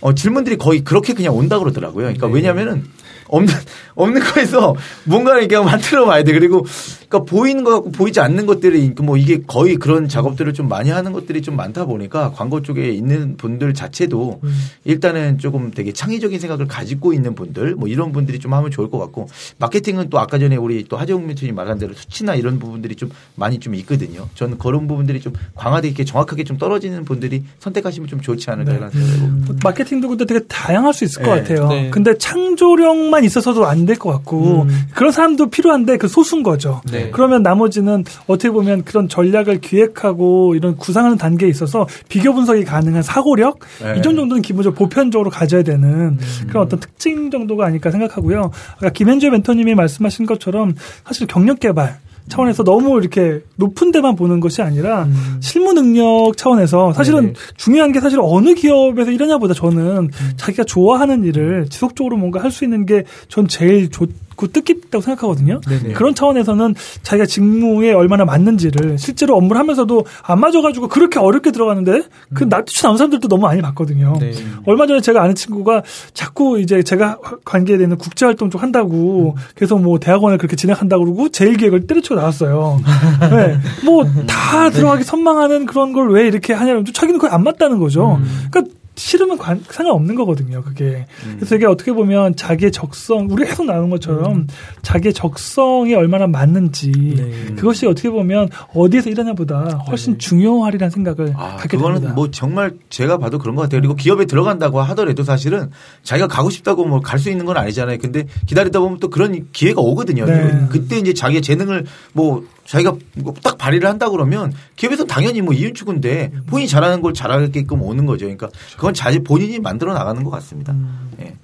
어, 0.00 0.14
질문들이 0.14 0.56
거의 0.56 0.84
그렇게 0.84 1.14
그냥 1.14 1.36
온다 1.36 1.58
그러더라고요. 1.58 2.04
그러니까 2.04 2.26
네. 2.26 2.32
왜냐면은 2.34 2.84
없는 3.28 3.52
없는 3.96 4.22
거에서 4.22 4.74
뭔가를 5.04 5.42
이렇게 5.42 5.58
만들어 5.64 6.06
봐야 6.06 6.22
돼. 6.22 6.32
그리고 6.32 6.64
그러니까 7.08 7.30
보이는 7.30 7.64
거 7.64 7.70
같고 7.74 7.90
보이지 7.90 8.20
않는 8.20 8.46
것들이 8.46 8.92
뭐 9.02 9.16
이게 9.16 9.42
거의 9.46 9.76
그런 9.76 10.08
작업들을 10.08 10.52
좀 10.54 10.68
많이 10.68 10.90
하는 10.90 11.12
것들이 11.12 11.42
좀 11.42 11.56
많다 11.56 11.86
보니까 11.86 12.32
광고 12.32 12.62
쪽에 12.62 12.90
있는 12.90 13.36
분들 13.36 13.74
자체도 13.74 14.40
음. 14.42 14.54
일단은 14.84 15.38
조금 15.38 15.70
되게 15.70 15.92
창의적인 15.92 16.38
생각을 16.38 16.66
가지고 16.66 17.12
있는 17.12 17.34
분들 17.34 17.74
뭐 17.74 17.88
이런 17.88 18.12
분들이 18.12 18.38
좀 18.38 18.52
하면 18.54 18.70
좋을 18.70 18.90
것 18.90 18.98
같고 18.98 19.28
마케팅은 19.58 20.10
또 20.10 20.18
아까 20.18 20.38
전에 20.38 20.56
우리 20.56 20.84
또 20.84 20.96
하재웅 20.96 21.24
mentor이 21.24 21.52
말한 21.52 21.78
대로 21.78 21.94
수치나 21.94 22.34
이런 22.34 22.58
부분들이 22.58 22.94
좀 22.94 23.10
많이 23.34 23.58
좀 23.58 23.74
있거든요. 23.76 24.28
저는 24.34 24.58
그런 24.58 24.86
부분들이 24.86 25.20
좀 25.20 25.32
강화되게 25.56 25.96
이렇게 25.96 26.04
정확하게 26.04 26.44
좀 26.44 26.58
떨어지는 26.58 27.04
분들이 27.04 27.42
선택하시면 27.60 28.08
좀 28.08 28.20
좋지 28.20 28.50
않을까라는 28.50 28.90
생각이 28.90 29.20
뭐 29.46 29.56
마케팅도 29.64 30.08
근데 30.08 30.26
되게 30.26 30.40
다양할 30.46 30.92
수 30.92 31.04
있을 31.04 31.22
것 31.22 31.34
네. 31.34 31.40
같아요. 31.40 31.68
네. 31.68 31.90
근데 31.90 32.16
창조력만 32.18 33.15
있어서도 33.24 33.66
안 33.66 33.86
될 33.86 33.98
것 33.98 34.10
같고 34.10 34.62
음. 34.62 34.86
그런 34.94 35.12
사람도 35.12 35.46
필요한데 35.50 35.96
그 35.96 36.08
소수인 36.08 36.42
거죠. 36.42 36.80
네. 36.90 37.10
그러면 37.12 37.42
나머지는 37.42 38.04
어떻게 38.26 38.50
보면 38.50 38.84
그런 38.84 39.08
전략을 39.08 39.60
기획하고 39.60 40.54
이런 40.54 40.76
구상하는 40.76 41.16
단계에 41.16 41.48
있어서 41.48 41.86
비교 42.08 42.34
분석이 42.34 42.64
가능한 42.64 43.02
사고력 43.02 43.60
네. 43.82 43.90
이런 43.98 44.16
정도는 44.16 44.42
기본적으로 44.42 44.74
보편적으로 44.76 45.30
가져야 45.30 45.62
되는 45.62 46.18
그런 46.48 46.64
어떤 46.64 46.80
특징 46.80 47.30
정도가 47.30 47.66
아닐까 47.66 47.90
생각하고요. 47.90 48.50
아까 48.76 48.90
김현주 48.90 49.30
멘토님이 49.30 49.74
말씀하신 49.74 50.26
것처럼 50.26 50.74
사실 51.06 51.26
경력 51.26 51.60
개발 51.60 51.98
차원에서 52.28 52.64
너무 52.64 52.98
이렇게 52.98 53.40
높은 53.56 53.92
데만 53.92 54.16
보는 54.16 54.40
것이 54.40 54.60
아니라 54.62 55.04
음. 55.04 55.36
실무 55.40 55.72
능력 55.72 56.36
차원에서 56.36 56.92
사실은 56.92 57.20
네네. 57.20 57.32
중요한 57.56 57.92
게 57.92 58.00
사실 58.00 58.18
어느 58.20 58.54
기업에서 58.54 59.10
일하냐보다 59.12 59.54
저는 59.54 60.10
자기가 60.36 60.64
좋아하는 60.64 61.24
일을 61.24 61.68
지속적으로 61.68 62.16
뭔가 62.16 62.42
할 62.42 62.50
수 62.50 62.64
있는 62.64 62.86
게 62.86 63.04
전 63.28 63.46
제일 63.48 63.90
좋, 63.90 64.08
깊고 64.36 64.48
뜻깊다고 64.48 65.02
생각하거든요. 65.02 65.60
네네. 65.68 65.92
그런 65.94 66.14
차원에서는 66.14 66.74
자기가 67.02 67.26
직무에 67.26 67.92
얼마나 67.92 68.24
맞는지를 68.24 68.98
실제로 68.98 69.36
업무를 69.36 69.58
하면서도 69.60 70.04
안 70.22 70.40
맞아가지고 70.40 70.88
그렇게 70.88 71.18
어렵게 71.18 71.50
들어가는데 71.50 72.02
그 72.34 72.44
나투치 72.44 72.82
나온 72.82 72.96
사람들도 72.96 73.28
너무 73.28 73.42
많이 73.42 73.60
봤거든요. 73.62 74.14
네. 74.20 74.32
얼마 74.66 74.86
전에 74.86 75.00
제가 75.00 75.22
아는 75.22 75.34
친구가 75.34 75.82
자꾸 76.14 76.60
이제 76.60 76.82
제가 76.82 77.18
관계되는 77.44 77.96
국제활동 77.98 78.50
좀 78.50 78.60
한다고 78.60 79.36
그래서 79.54 79.76
뭐 79.76 79.98
대학원을 79.98 80.38
그렇게 80.38 80.56
진행한다고 80.56 81.04
그러고 81.04 81.28
제일 81.28 81.56
기획을 81.56 81.86
때려치고 81.86 82.14
나왔어요. 82.14 82.80
네. 83.30 83.58
뭐다 83.84 84.70
들어가기 84.70 85.04
선망하는 85.04 85.66
그런 85.66 85.92
걸 85.92 86.06
왜 86.06 86.26
이렇게 86.28 86.52
하냐면 86.52 86.84
자기는 86.84 87.18
그게 87.18 87.32
안 87.34 87.42
맞다는 87.42 87.78
거죠. 87.78 88.20
그러니까 88.50 88.74
싫으면 88.96 89.36
관, 89.38 89.62
상관없는 89.68 90.14
거거든요, 90.14 90.62
그게. 90.62 91.06
그래서 91.36 91.54
이게 91.56 91.66
어떻게 91.66 91.92
보면 91.92 92.34
자기의 92.34 92.72
적성, 92.72 93.28
우리가 93.30 93.50
계속 93.50 93.66
나오는 93.66 93.90
것처럼 93.90 94.46
자기의 94.82 95.12
적성이 95.12 95.94
얼마나 95.94 96.26
맞는지 96.26 96.90
네. 96.90 97.54
그것이 97.56 97.86
어떻게 97.86 98.08
보면 98.10 98.48
어디에서 98.74 99.10
일하냐보다 99.10 99.82
훨씬 99.88 100.14
네. 100.14 100.18
중요하리라는 100.18 100.90
생각을 100.90 101.34
아, 101.36 101.56
갖게 101.56 101.76
그거는 101.76 101.96
됩니다. 101.96 102.14
뭐 102.14 102.30
정말 102.30 102.72
제가 102.88 103.18
봐도 103.18 103.38
그런 103.38 103.54
것 103.54 103.62
같아요. 103.62 103.80
그리고 103.80 103.94
기업에 103.94 104.24
들어간다고 104.24 104.80
하더라도 104.80 105.22
사실은 105.24 105.70
자기가 106.02 106.26
가고 106.28 106.50
싶다고 106.50 106.84
뭐 106.86 107.00
갈 107.00 107.18
수 107.18 107.30
있는 107.30 107.44
건 107.46 107.56
아니잖아요. 107.56 107.98
근데 107.98 108.24
기다리다 108.46 108.80
보면 108.80 108.98
또 108.98 109.08
그런 109.08 109.46
기회가 109.52 109.80
오거든요. 109.80 110.24
네. 110.26 110.66
그때 110.70 110.96
이제 110.98 111.12
자기의 111.14 111.42
재능을 111.42 111.84
뭐 112.12 112.44
자기가 112.66 112.94
뭐딱 113.16 113.58
발휘를 113.58 113.88
한다 113.88 114.10
그러면 114.10 114.52
기업에서 114.76 115.04
당연히 115.04 115.40
뭐 115.40 115.54
이윤축인데 115.54 116.32
본인이 116.46 116.68
잘하는 116.68 117.00
걸 117.00 117.14
잘하게끔 117.14 117.80
오는 117.82 118.06
거죠. 118.06 118.24
그러니까 118.26 118.48
그건 118.76 118.92
자기 118.94 119.20
본인이 119.22 119.58
만들어 119.60 119.94
나가는 119.94 120.22
것 120.24 120.30
같습니다. 120.30 120.74
예. 121.20 121.34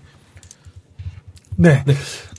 네. 1.56 1.84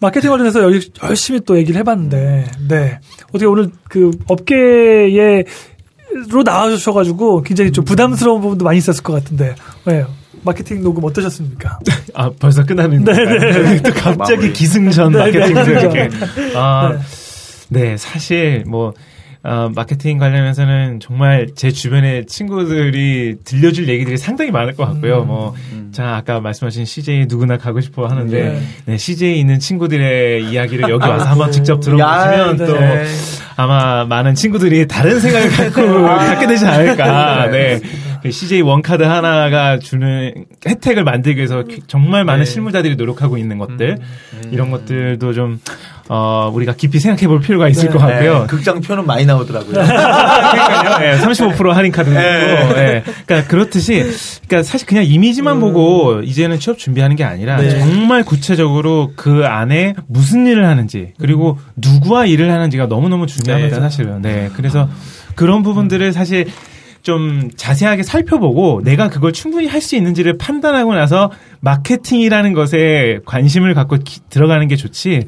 마케팅 0.01 0.31
관련해서 0.31 0.61
열- 0.63 0.81
열심히 1.03 1.39
또 1.45 1.57
얘기를 1.57 1.79
해봤는데, 1.79 2.51
네. 2.67 2.99
어떻게 3.29 3.45
오늘 3.45 3.69
그 3.87 4.11
업계에, 4.27 5.43
로 6.29 6.43
나와주셔가지고 6.43 7.41
굉장히 7.43 7.71
좀 7.71 7.85
부담스러운 7.85 8.41
부분도 8.41 8.65
많이 8.65 8.77
있었을 8.79 9.01
것 9.03 9.13
같은데, 9.13 9.55
네. 9.85 10.03
마케팅 10.43 10.81
녹음 10.83 11.05
어떠셨습니까? 11.05 11.79
아 12.15 12.29
벌써 12.37 12.65
끝나는. 12.65 13.05
또 13.05 13.13
갑자기. 13.93 14.51
기승전 14.51 15.13
네, 15.13 15.17
마케팅 15.19 15.53
네, 15.55 15.71
이렇게. 15.71 16.09
아, 16.55 16.91
네. 16.93 16.99
네 17.73 17.97
사실 17.97 18.63
뭐. 18.67 18.93
어, 19.45 19.69
마케팅 19.75 20.19
관련해서는 20.19 21.01
정말 21.01 21.47
제 21.53 21.69
주변에 21.69 22.23
친구들이 22.25 23.39
들려줄 23.43 23.89
얘기들이 23.89 24.15
상당히 24.17 24.51
많을 24.51 24.73
것 24.73 24.85
같고요. 24.85 25.23
음. 25.23 25.27
뭐, 25.27 25.53
자, 25.91 26.15
아까 26.15 26.39
말씀하신 26.39 26.85
CJ 26.85 27.25
누구나 27.27 27.57
가고 27.57 27.81
싶어 27.81 28.07
하는데, 28.07 28.41
네. 28.41 28.61
네, 28.85 28.97
CJ 28.97 29.37
있는 29.37 29.59
친구들의 29.59 30.45
이야기를 30.45 30.89
여기 30.89 31.03
와서 31.09 31.25
한번 31.25 31.51
직접 31.51 31.81
들어보시면 31.81 32.61
야, 32.61 32.65
또 32.65 32.79
네. 32.79 33.05
아마 33.57 34.05
많은 34.05 34.33
친구들이 34.33 34.87
다른 34.87 35.19
생각을 35.19 35.49
갖고 35.49 35.81
갖게 36.07 36.47
되지 36.47 36.65
않을까. 36.65 37.47
네. 37.51 37.81
그 38.23 38.31
CJ 38.31 38.61
원카드 38.61 39.03
하나가 39.03 39.79
주는 39.79 40.45
혜택을 40.65 41.03
만들기 41.03 41.39
위해서 41.39 41.65
정말 41.87 42.23
많은 42.23 42.45
네. 42.45 42.49
실무자들이 42.49 42.95
노력하고 42.95 43.37
있는 43.37 43.57
것들 43.57 43.97
음. 43.99 44.49
이런 44.49 44.71
것들도 44.71 45.33
좀 45.33 45.59
어, 46.07 46.49
우리가 46.53 46.73
깊이 46.73 46.99
생각해 46.99 47.27
볼 47.27 47.41
필요가 47.41 47.67
있을 47.67 47.89
네. 47.89 47.93
것 47.93 47.99
같고요. 47.99 48.39
네, 48.39 48.47
극장표는 48.47 49.05
많이 49.05 49.25
나오더라고요. 49.25 49.73
그러니까요. 49.75 51.05
예, 51.05 51.17
35% 51.17 51.71
할인 51.71 51.91
카드도 51.91 52.17
있고. 52.17 52.79
예. 52.79 53.03
그러니까 53.25 53.47
그렇듯이 53.49 54.05
그러니까 54.47 54.63
사실 54.63 54.87
그냥 54.87 55.03
이미지만 55.03 55.59
보고 55.59 56.21
이제는 56.21 56.59
취업 56.59 56.77
준비하는 56.77 57.17
게 57.17 57.25
아니라 57.25 57.57
네. 57.57 57.77
정말 57.77 58.23
구체적으로 58.23 59.11
그 59.17 59.45
안에 59.45 59.95
무슨 60.07 60.47
일을 60.47 60.65
하는지 60.65 61.11
그리고 61.19 61.57
누구와 61.75 62.25
일을 62.25 62.51
하는지가 62.51 62.85
너무너무 62.85 63.27
중요합니다, 63.27 63.75
네. 63.75 63.81
사실은. 63.81 64.21
네. 64.21 64.49
그래서 64.55 64.87
그런 65.35 65.61
부분들을 65.61 66.13
사실 66.13 66.47
좀 67.03 67.49
자세하게 67.55 68.01
살펴보고 68.03 68.81
내가 68.83 69.09
그걸 69.09 69.33
충분히 69.33 69.67
할 69.67 69.81
수 69.83 69.95
있는지를 69.97 70.37
판단하고 70.37 70.93
나서 70.95 71.29
마케팅이라는 71.59 72.53
것에 72.53 73.19
관심을 73.25 73.73
갖고 73.73 73.97
기- 73.97 74.21
들어가는 74.29 74.65
게 74.69 74.75
좋지. 74.77 75.25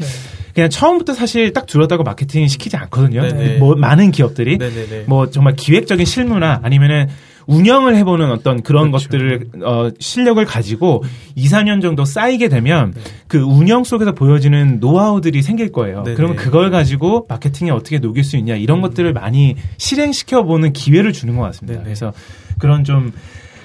그냥 0.54 0.70
처음부터 0.70 1.14
사실 1.14 1.52
딱 1.52 1.66
들었다고 1.66 2.04
마케팅 2.04 2.48
시키지 2.48 2.78
않거든요. 2.78 3.22
네네. 3.24 3.58
뭐 3.58 3.76
많은 3.76 4.12
기업들이 4.12 4.58
네네네. 4.58 5.04
뭐 5.08 5.30
정말 5.30 5.56
기획적인 5.58 6.06
실무나 6.06 6.62
아니면은 6.64 7.10
운영을 7.48 7.96
해보는 7.98 8.32
어떤 8.32 8.62
그런 8.64 8.92
그렇죠. 8.92 9.08
것들을 9.10 9.48
어 9.64 9.90
실력을 10.00 10.44
가지고 10.46 11.04
2, 11.36 11.48
4년 11.48 11.82
정도 11.82 12.06
쌓이게 12.06 12.48
되면 12.50 12.94
그 13.28 13.40
운영 13.40 13.84
속에서 13.84 14.14
보여지는 14.14 14.80
노하우들이 14.80 15.42
생길 15.42 15.72
거예요. 15.72 16.04
네네. 16.04 16.16
그러면 16.16 16.36
그걸 16.36 16.72
가지고 16.72 17.26
마케팅에 17.30 17.72
어떻게 17.72 18.00
녹일 18.00 18.24
수 18.24 18.38
있냐 18.38 18.56
이런 18.56 18.82
것들을 18.82 19.12
많이 19.14 19.56
실행시켜 19.78 20.44
보는 20.44 20.74
기회를 20.74 21.14
주는 21.14 21.36
것 21.36 21.44
같습니다. 21.44 21.74
네네. 21.80 21.84
그래서 21.84 22.14
그런 22.58 22.84
좀 22.84 23.12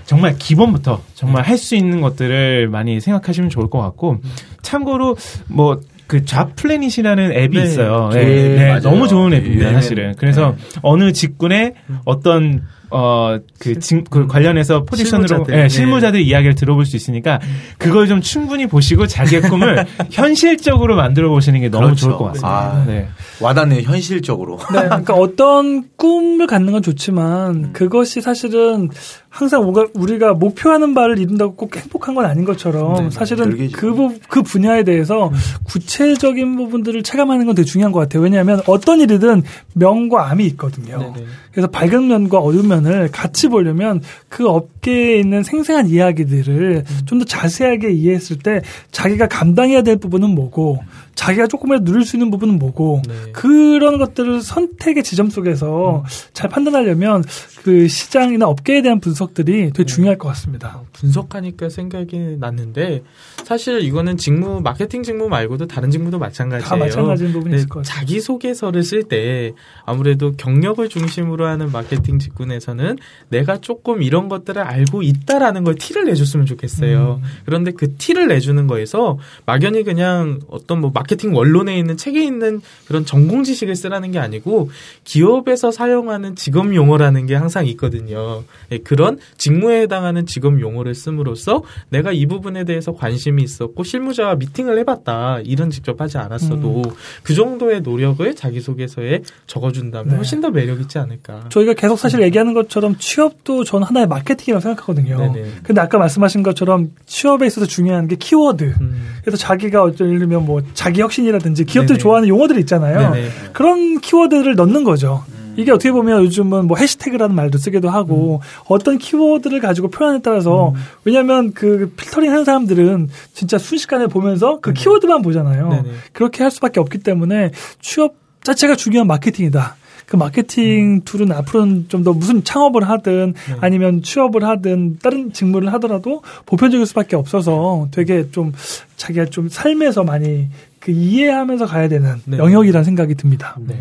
정말 0.07 0.37
기본부터 0.39 1.03
정말 1.15 1.45
할 1.45 1.57
수 1.57 1.77
있는 1.77 2.01
것들을 2.01 2.69
많이 2.69 3.01
생각하시면 3.01 3.51
좋을 3.51 3.71
것 3.71 3.81
같고 3.81 4.21
참고로 4.63 5.17
뭐 5.49 5.81
그 6.11 6.25
잡 6.25 6.57
플래닛이라는 6.57 7.33
앱이 7.35 7.57
네. 7.57 7.63
있어요. 7.63 8.11
네, 8.13 8.25
네, 8.25 8.57
네. 8.75 8.81
너무 8.81 9.07
좋은 9.07 9.33
앱입니다, 9.33 9.69
네. 9.69 9.75
사실은. 9.75 10.15
그래서 10.19 10.57
어느 10.83 11.13
직군에 11.13 11.75
어떤 12.05 12.65
어그 12.91 13.79
그 14.11 14.27
관련해서 14.27 14.85
포지션으로 14.85 15.29
실무자들. 15.29 15.55
예, 15.55 15.63
네. 15.63 15.69
실무자들 15.69 16.21
이야기를 16.21 16.55
들어볼 16.57 16.85
수 16.85 16.97
있으니까 16.97 17.41
그걸 17.79 18.09
좀 18.09 18.21
충분히 18.21 18.67
보시고 18.67 19.07
자기의 19.07 19.43
꿈을 19.43 19.87
현실적으로 20.11 20.97
만들어 20.97 21.29
보시는 21.29 21.61
게 21.61 21.69
너무 21.69 21.87
그렇죠. 21.87 22.07
좋을 22.07 22.17
것 22.17 22.25
같습니다. 22.25 22.49
아. 22.49 22.85
네. 22.87 23.09
와닿네요, 23.41 23.83
현실적으로. 23.83 24.59
네, 24.73 24.81
그러니까 24.81 25.15
어떤 25.15 25.85
꿈을 25.97 26.47
갖는 26.47 26.73
건 26.73 26.83
좋지만 26.83 27.73
그것이 27.73 28.21
사실은 28.21 28.91
항상 29.33 29.63
우리가, 29.63 29.87
우리가 29.95 30.35
목표하는 30.35 30.93
바를 30.93 31.19
이룬다고 31.19 31.55
꼭 31.55 31.75
행복한 31.77 32.15
건 32.17 32.25
아닌 32.27 32.45
것처럼 32.45 32.95
네, 33.05 33.11
사실은 33.11 33.51
별개죠. 33.51 33.77
그, 33.79 33.95
부- 33.95 34.19
그 34.29 34.43
분야에 34.43 34.83
대해서 34.83 35.31
구체적인 35.65 36.57
부분들을 36.57 37.03
체감하는 37.05 37.47
건 37.47 37.55
되게 37.55 37.65
중요한 37.65 37.93
것 37.93 38.01
같아요. 38.01 38.23
왜냐하면 38.25 38.61
어떤 38.67 39.01
일이든 39.01 39.45
명과 39.75 40.31
암이 40.31 40.45
있거든요. 40.49 40.99
네네. 40.99 41.27
그래서 41.53 41.69
밝은 41.69 42.09
면과 42.09 42.39
어두운 42.39 42.67
면을 42.69 43.09
같이 43.13 43.49
보려면 43.49 44.03
그 44.29 44.49
업계에 44.49 45.19
있는 45.21 45.43
생생한 45.45 45.89
이야기들을 45.89 46.85
좀더 47.07 47.25
자세하게 47.25 47.93
이해했을 47.93 48.39
때 48.39 48.63
자기가 48.91 49.29
감당해야 49.29 49.83
될 49.83 49.97
부분은 49.97 50.31
뭐고 50.35 50.79
자기가 51.15 51.47
조금이라도 51.49 51.85
누릴 51.85 52.05
수 52.07 52.17
있는 52.17 52.31
부분은 52.31 52.59
뭐고 52.59 53.03
네. 53.07 53.33
그런 53.33 53.99
것들을 53.99 54.41
선택의 54.41 55.03
지점 55.03 55.29
속에서 55.29 56.05
잘 56.33 56.49
판단하려면 56.49 57.23
그 57.63 57.89
시장이나 57.89 58.47
업계에 58.47 58.81
대한 58.83 59.01
분석들이 59.01 59.73
되게 59.73 59.85
중요할 59.85 60.17
것 60.17 60.29
같습니다. 60.29 60.81
분석하니까 60.93 61.69
생각이 61.69 62.37
났는데 62.39 63.03
사실 63.45 63.83
이거는 63.83 64.17
직무 64.17 64.61
마케팅 64.61 65.03
직무 65.03 65.29
말고도 65.29 65.67
다른 65.67 65.91
직무도 65.91 66.19
마찬가지예요. 66.19 66.69
다 66.69 66.77
마찬가지인 66.77 67.33
부분이 67.33 67.51
네, 67.51 67.57
있을 67.59 67.69
것 67.69 67.81
같아요. 67.81 67.95
자기 67.99 68.21
소개서를 68.21 68.83
쓸 68.83 69.03
때 69.03 69.53
아무래도 69.85 70.33
경력을 70.33 70.89
중심으로 70.89 71.47
하는 71.47 71.71
마케팅 71.71 72.19
직군에서는 72.19 72.97
내가 73.29 73.59
조금 73.59 74.03
이런 74.03 74.29
것들을 74.29 74.61
알고 74.63 75.03
있다라는 75.03 75.65
걸 75.65 75.75
티를 75.75 76.05
내줬으면 76.05 76.47
좋겠어요. 76.47 77.21
음. 77.23 77.29
그런데 77.45 77.73
그 77.73 77.95
티를 77.97 78.29
내주는 78.29 78.67
거에서 78.67 79.19
막연히 79.45 79.83
그냥 79.85 80.41
어떤 80.49 80.81
뭐 80.81 80.91
마케팅 81.01 81.35
원론에 81.35 81.79
있는 81.79 81.97
책에 81.97 82.23
있는 82.23 82.61
그런 82.87 83.07
전공 83.07 83.43
지식을 83.43 83.75
쓰라는 83.75 84.13
게 84.13 84.19
아니고 84.19 84.71
기업에서 85.05 85.71
사용하는 85.71 86.37
직업 86.37 86.75
용어라는 86.75 87.25
게 87.25 87.35
항상 87.35 87.67
있거든요. 87.69 88.45
예, 88.71 88.79
그런 88.79 89.19
직무에 89.39 89.81
해당하는 89.81 90.27
직업 90.27 90.61
용어를 90.61 90.95
씀으로써 90.95 91.63
내가 91.89 92.13
이 92.13 92.27
부분에 92.27 92.65
대해서 92.65 92.93
관심이 92.93 93.43
있었고 93.43 93.83
실무자와 93.83 94.35
미팅을 94.35 94.79
해봤다. 94.81 95.41
일은 95.45 95.71
직접 95.71 95.99
하지 96.03 96.19
않았어도 96.19 96.83
그 97.23 97.35
정도의 97.35 97.81
노력을 97.81 98.35
자기소개서에 98.35 99.23
적어준다면 99.47 100.09
네. 100.09 100.17
훨씬 100.17 100.43
더 100.43 100.51
매력 100.51 100.83
있지 100.83 100.99
않을까. 100.99 101.47
저희가 101.49 101.73
계속 101.73 101.99
사실 101.99 102.21
얘기하는 102.21 102.53
것처럼 102.53 102.97
취업도 102.99 103.65
전 103.65 103.83
하나의 103.83 104.07
마케팅이라고 104.07 104.61
생각하거든요. 104.61 105.17
네네. 105.33 105.51
근데 105.63 105.81
아까 105.81 105.97
말씀하신 105.97 106.43
것처럼 106.43 106.91
취업에 107.07 107.47
있어서 107.47 107.67
중요한 107.67 108.07
게 108.07 108.17
키워드. 108.17 108.75
음. 108.83 109.19
그래서 109.23 109.39
자기가 109.39 109.91
예를 109.99 110.19
들면 110.19 110.45
뭐 110.45 110.61
자기 110.75 110.90
혁신이라든지 110.99 111.65
기업들이 111.65 111.99
네네. 111.99 112.03
좋아하는 112.03 112.29
용어들이 112.29 112.61
있잖아요. 112.61 113.13
네네. 113.13 113.29
그런 113.53 114.01
키워드를 114.01 114.55
넣는 114.57 114.85
거죠. 114.85 115.25
이게 115.57 115.73
어떻게 115.73 115.93
보면 115.93 116.25
요즘은 116.25 116.67
뭐 116.67 116.77
해시태그라는 116.77 117.35
말도 117.35 117.59
쓰기도 117.59 117.91
하고 117.91 118.41
어떤 118.67 118.99
키워드를 118.99 119.61
가지고 119.61 119.89
표현에 119.89 120.21
따라서 120.23 120.73
왜냐하면 121.05 121.53
그 121.53 121.93
필터링 121.97 122.31
하는 122.31 122.45
사람들은 122.45 123.09
진짜 123.35 123.59
순식간에 123.59 124.07
보면서 124.07 124.61
그 124.61 124.73
키워드만 124.73 125.23
보잖아요. 125.23 125.69
네네. 125.69 125.91
그렇게 126.13 126.43
할 126.43 126.51
수밖에 126.51 126.81
없기 126.81 126.99
때문에 126.99 127.51
취업 127.81 128.15
자체가 128.43 128.77
중요한 128.77 129.07
마케팅이다. 129.07 129.77
그 130.11 130.17
마케팅 130.17 131.03
툴은 131.05 131.31
앞으로는 131.31 131.87
좀 131.89 132.03
더 132.03 132.13
무슨 132.13 132.43
창업을 132.43 132.89
하든 132.89 133.35
네. 133.35 133.57
아니면 133.61 134.03
취업을 134.03 134.43
하든 134.43 134.99
다른 135.01 135.33
직무를 135.33 135.73
하더라도 135.75 136.23
보편적일 136.47 136.85
수밖에 136.87 137.15
없어서 137.15 137.89
되게 137.91 138.31
좀 138.31 138.53
자기가 138.97 139.27
좀 139.27 139.49
삶에서 139.49 140.03
많이 140.03 140.49
그 140.81 140.91
이해하면서 140.91 141.67
가야 141.67 141.89
되는 141.89 142.21
네. 142.25 142.39
영역이라는 142.39 142.85
생각이 142.85 143.15
듭니다. 143.15 143.57
네. 143.61 143.77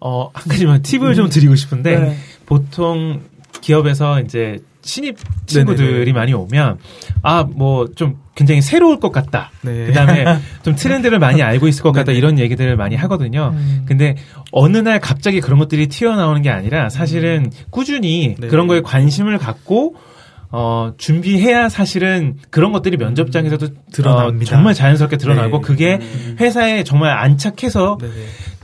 어, 0.00 0.30
한 0.32 0.48
가지만 0.48 0.82
팁을 0.82 1.14
좀 1.14 1.28
드리고 1.28 1.54
싶은데, 1.54 1.98
네. 1.98 2.16
보통 2.46 3.20
기업에서 3.60 4.20
이제 4.20 4.58
신입 4.86 5.16
친구들이 5.46 5.88
네네네. 5.88 6.12
많이 6.12 6.32
오면, 6.32 6.78
아, 7.22 7.44
뭐, 7.44 7.88
좀 7.94 8.16
굉장히 8.34 8.60
새로울 8.62 9.00
것 9.00 9.12
같다. 9.12 9.50
네. 9.62 9.86
그 9.86 9.92
다음에 9.92 10.24
좀 10.62 10.76
트렌드를 10.76 11.18
많이 11.18 11.42
알고 11.42 11.68
있을 11.68 11.82
것 11.82 11.92
같다. 11.92 12.06
네네. 12.06 12.18
이런 12.18 12.38
얘기들을 12.38 12.76
많이 12.76 12.94
하거든요. 12.96 13.52
음. 13.54 13.84
근데 13.86 14.16
어느 14.52 14.76
날 14.76 15.00
갑자기 15.00 15.40
그런 15.40 15.58
것들이 15.58 15.88
튀어나오는 15.88 16.42
게 16.42 16.50
아니라 16.50 16.88
사실은 16.90 17.50
꾸준히 17.70 18.36
네. 18.38 18.46
그런 18.48 18.66
거에 18.66 18.80
관심을 18.82 19.38
갖고 19.38 19.96
어, 20.50 20.92
준비해야 20.96 21.68
사실은 21.68 22.36
그런 22.50 22.72
것들이 22.72 22.96
면접장에서도 22.98 23.68
드러납니다. 23.92 24.52
어, 24.52 24.56
정말 24.56 24.74
자연스럽게 24.74 25.16
드러나고 25.16 25.58
네. 25.58 25.62
그게 25.62 25.98
회사에 26.38 26.84
정말 26.84 27.16
안착해서 27.18 27.98
네네. 28.00 28.12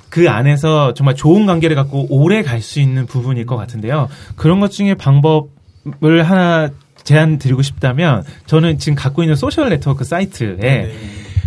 그 0.08 0.28
안에서 0.28 0.92
정말 0.94 1.14
좋은 1.16 1.46
관계를 1.46 1.74
갖고 1.74 2.06
오래 2.10 2.42
갈 2.42 2.60
수 2.60 2.78
있는 2.80 3.06
부분일 3.06 3.46
것 3.46 3.56
같은데요. 3.56 4.08
그런 4.36 4.60
것 4.60 4.70
중에 4.70 4.94
방법 4.94 5.48
을 6.04 6.22
하나 6.22 6.70
제안 7.02 7.38
드리고 7.38 7.62
싶다면 7.62 8.22
저는 8.46 8.78
지금 8.78 8.94
갖고 8.94 9.22
있는 9.22 9.34
social 9.34 9.68
network 9.68 10.04
사이트에 10.04 10.56
네. 10.56 10.92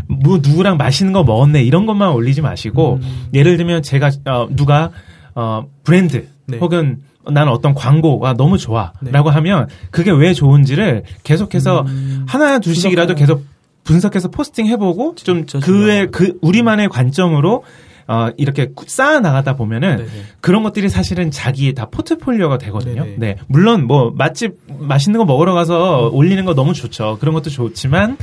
뭐 0.07 0.39
누구랑 0.41 0.77
맛있는 0.77 1.13
거 1.13 1.23
먹었네 1.23 1.63
이런 1.63 1.85
것만 1.85 2.11
올리지 2.11 2.41
마시고 2.41 2.99
음. 3.01 3.27
예를 3.33 3.57
들면 3.57 3.81
제가 3.81 4.11
어, 4.25 4.47
누가 4.51 4.91
어, 5.33 5.65
브랜드 5.83 6.27
네. 6.47 6.57
혹은 6.57 7.01
나는 7.31 7.51
어떤 7.51 7.73
광고가 7.73 8.33
너무 8.33 8.57
좋아라고 8.57 9.29
네. 9.29 9.33
하면 9.33 9.67
그게 9.89 10.11
왜 10.11 10.33
좋은지를 10.33 11.03
계속해서 11.23 11.81
음. 11.87 12.25
하나 12.27 12.59
둘씩이라도. 12.59 13.15
계속 13.15 13.45
분석해서 13.83 14.29
포스팅 14.29 14.67
해보고 14.67 15.15
좀 15.15 15.45
그의. 15.63 16.07
그 16.11 16.37
우리만의 16.41 16.89
관점으로 16.89 17.63
어, 18.07 18.29
이렇게 18.37 18.67
구- 18.75 18.85
쌓아 18.87 19.19
나가다 19.19 19.55
보면은 19.55 19.97
네네. 19.97 20.09
그런 20.41 20.61
것들이 20.63 20.89
사실은 20.89 21.31
자기의 21.31 21.73
다 21.73 21.87
포트폴리오가 21.89 22.57
되거든요. 22.59 23.03
네네. 23.03 23.15
네. 23.17 23.35
물론 23.47 23.85
뭐 23.87 24.11
맛집 24.15 24.55
맛있는 24.67 25.17
거 25.17 25.25
먹으러 25.25 25.53
가서 25.53 26.09
올리는 26.13 26.43
거 26.45 26.53
너무 26.53 26.73
좋죠. 26.73 27.17
그런 27.19 27.33
것도 27.33 27.49
좋지만 27.49 28.17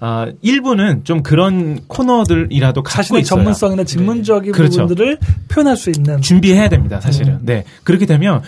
아, 0.00 0.28
일부는 0.42 1.02
좀 1.02 1.24
그런 1.24 1.80
코너들이라도 1.88 2.84
자신의 2.84 3.22
있어요. 3.22 3.38
전문성이나 3.40 3.82
직문적인 3.82 4.52
그렇죠. 4.52 4.82
부분들을 4.82 5.18
표현할 5.48 5.76
수 5.76 5.90
있는 5.90 6.20
준비해야 6.20 6.68
됩니다, 6.68 7.00
사실은. 7.00 7.32
음. 7.32 7.38
네. 7.42 7.64
그렇게 7.82 8.06
되면, 8.06 8.40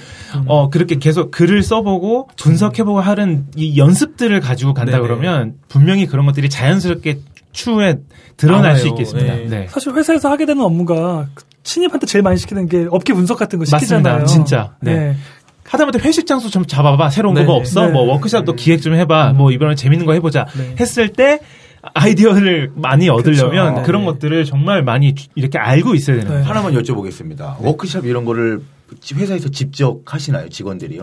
어, 0.47 0.71
그렇게 0.71 1.01
계속 1.01 1.33
글을 1.33 1.65
써보고 1.65 2.29
분석해보고 2.37 3.01
하는 3.01 3.47
이 3.57 3.77
연습들을 3.77 4.39
가지고 4.39 4.75
간다 4.75 4.93
네네. 4.93 5.03
그러면 5.03 5.55
분명히 5.69 6.07
그런 6.07 6.25
것들이 6.25 6.49
자연스럽게 6.49 7.19
추후에 7.53 7.97
드러날 8.37 8.63
나와요. 8.63 8.77
수 8.79 8.89
있겠습니다. 8.89 9.35
네. 9.35 9.47
네. 9.49 9.67
사실 9.71 9.93
회사에서 9.93 10.31
하게 10.31 10.47
되는 10.47 10.63
업무가 10.63 11.27
신입한테 11.63 12.07
제일 12.07 12.23
많이 12.23 12.37
시키는 12.39 12.69
게 12.69 12.87
업계 12.91 13.13
분석 13.13 13.39
같은 13.39 13.59
거 13.59 13.63
맞습니다. 13.71 13.79
시키잖아요. 13.79 14.25
진짜. 14.27 14.75
네. 14.81 15.15
하다못해 15.65 15.99
회식 16.01 16.27
장소 16.27 16.49
좀 16.49 16.65
잡아봐. 16.67 17.11
새로운 17.11 17.35
네. 17.35 17.45
거가 17.45 17.57
없어? 17.59 17.87
네. 17.87 17.93
뭐 17.93 18.03
워크샵도 18.03 18.55
기획 18.55 18.83
좀 18.83 18.95
해봐. 18.95 19.35
뭐 19.35 19.53
이번에 19.53 19.75
재밌는 19.75 20.07
거 20.07 20.15
해보자. 20.15 20.47
네. 20.57 20.75
했을 20.81 21.11
때 21.13 21.41
아이디어를 21.95 22.73
많이 22.75 23.09
얻으려면 23.09 23.75
그쵸. 23.75 23.87
그런 23.87 24.03
네. 24.03 24.07
것들을 24.07 24.45
정말 24.45 24.83
많이 24.83 25.15
주- 25.15 25.29
이렇게 25.35 25.59
알고 25.59 25.95
있어야 25.95 26.17
되는 26.17 26.31
네. 26.31 26.39
거죠. 26.39 26.49
하나만 26.51 26.75
여쭤보겠습니다. 26.75 27.61
워크샵 27.61 28.05
이런 28.05 28.25
거를 28.25 28.61
회사에서 29.15 29.49
직접 29.51 30.01
하시나요 30.05 30.49
직원들이요? 30.49 31.03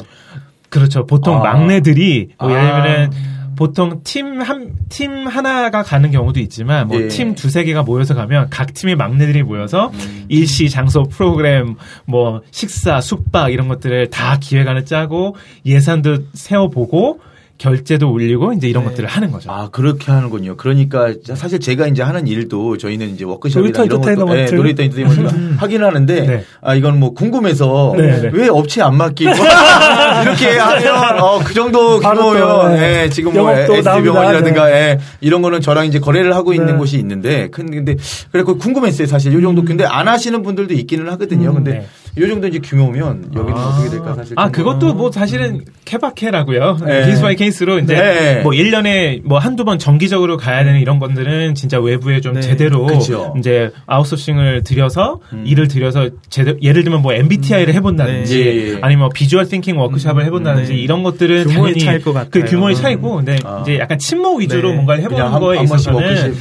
그렇죠. 0.70 1.06
보통 1.06 1.38
아. 1.38 1.40
막내들이 1.40 2.30
뭐 2.40 2.52
예를 2.52 2.62
아. 2.72 2.84
들면 2.84 3.12
보통 3.58 4.02
팀 4.04 4.42
한 4.42 4.78
팀 4.90 5.28
하나가 5.28 5.84
가는 5.84 6.12
경우도 6.12 6.40
있지만 6.40 6.88
뭐 6.88 7.02
예. 7.02 7.08
팀 7.08 7.36
두세 7.36 7.64
개가 7.64 7.84
모여서 7.84 8.16
가면 8.16 8.50
각 8.50 8.74
팀의 8.74 8.96
막내들이 8.96 9.44
모여서 9.44 9.92
음. 9.94 10.26
일시 10.30 10.70
장소 10.70 11.04
프로그램 11.04 11.76
뭐 12.06 12.42
식사 12.52 13.02
숙박 13.02 13.52
이런 13.52 13.68
것들을 13.68 14.10
다 14.10 14.38
기획안을 14.40 14.86
짜고 14.86 15.36
예산도 15.66 16.20
세워 16.34 16.70
보고 16.70 17.20
결제도 17.58 18.12
올리고 18.12 18.54
이제 18.54 18.68
이런 18.68 18.84
네. 18.84 18.90
것들을 18.92 19.10
하는 19.10 19.32
거죠. 19.32 19.52
아 19.52 19.70
그렇게 19.72 20.12
하는군요. 20.12 20.58
그러니까 20.58 21.14
사실 21.34 21.60
제가 21.60 21.88
이제 21.88 22.04
하는 22.04 22.28
일도 22.28 22.78
저희는 22.78 23.10
이제 23.10 23.26
워크숍이나 23.26 23.84
이런 23.84 24.02
것도. 24.02 24.38
예, 24.38 24.46
놀이터 24.46 24.84
엔터테인먼트 24.84 25.56
하긴 25.58 25.84
하는데 25.84 26.22
네. 26.22 26.44
아 26.62 26.76
이건 26.76 27.00
뭐 27.00 27.14
궁금해서 27.14 27.94
네, 27.98 28.22
네. 28.22 28.30
왜 28.32 28.48
업체 28.48 28.82
안 28.82 28.96
맡기고 28.96 29.32
이렇게 30.24 30.58
하면 30.58 31.20
어, 31.20 31.40
그 31.44 31.54
정도 31.54 32.00
규모면 32.00 32.76
네. 32.76 33.04
예, 33.04 33.10
지금 33.10 33.34
뭐 33.34 33.52
영업도 33.52 33.76
SB병원이라든가 33.76 34.62
나옵니다. 34.62 34.72
예, 34.72 35.00
이런 35.22 35.42
거는 35.42 35.62
저랑 35.62 35.88
이제 35.88 36.00
거래를 36.00 36.36
하고 36.36 36.54
있는 36.54 36.74
네. 36.74 36.74
곳이 36.74 36.98
있는데 36.98 37.50
큰 37.50 37.72
근데 37.72 37.96
그래고 38.32 38.58
궁금했어요 38.58 39.08
사실 39.08 39.34
요 39.34 39.42
정도 39.42 39.64
근데 39.64 39.84
안 39.84 40.08
하시는 40.08 40.42
분들도 40.44 40.74
있기는 40.74 41.10
하거든요. 41.12 41.50
음, 41.50 41.56
근데 41.56 41.88
네. 42.18 42.24
요 42.24 42.28
정도 42.28 42.48
이제 42.48 42.60
규모면 42.60 43.32
여기는 43.36 43.58
아. 43.58 43.68
어떻게 43.68 43.90
될까 43.90 44.14
사실 44.16 44.34
아, 44.38 44.44
좀 44.46 44.52
그것도 44.52 44.94
뭐 44.94 45.12
사실은 45.12 45.62
케바케라고요. 45.86 46.78
네. 46.86 47.06
case 47.06 47.22
by 47.22 47.36
case로 47.36 47.80
이제 47.80 47.96
네. 47.96 48.42
뭐 48.42 48.52
1년에 48.52 49.22
뭐 49.24 49.40
한두 49.40 49.64
번 49.66 49.80
정기적으로 49.80 50.38
가야 50.38 50.64
되는 50.64 50.80
이런 50.80 51.00
것들은 51.00 51.56
진짜 51.56 51.80
외부에 51.80 52.22
좀 52.22 52.34
네. 52.34 52.42
제대로 52.42 52.86
그쵸. 52.86 53.34
이제 53.38 53.72
아웃소싱을 53.86 54.64
들여서 54.64 55.20
음. 55.34 55.44
일을 55.46 55.68
들여서 55.68 56.10
제대로 56.30 56.58
예를 56.62 56.84
들면 56.84 57.02
뭐 57.02 57.14
MBTI를 57.14 57.74
해 57.74 57.80
본다든지 57.82 58.44
네. 58.74 58.80
아니면 58.82 59.00
뭐 59.06 59.10
비주얼 59.10 59.48
띵킹 59.48 59.78
워크샵을 59.80 60.26
해 60.26 60.30
본다든지 60.30 60.74
네. 60.74 60.78
이런 60.80 61.04
것들은 61.04 61.46
규모의 61.46 61.74
당연히 61.74 61.80
차이일 61.80 62.02
것 62.02 62.14
같아요. 62.14 62.30
그 62.32 62.44
규모의 62.46 62.76
차이고 62.76 63.16
근데 63.18 63.40
아. 63.44 63.60
이제 63.62 63.80
약간 63.80 63.98
친목 64.00 64.40
위주로 64.40 64.70
네. 64.70 64.76
뭔가를 64.76 65.04
해 65.04 65.08
보는 65.08 65.18
그냥 65.18 65.34
한- 65.34 65.40
거에 65.42 65.58
한 65.58 65.66
있어서는 65.66 66.34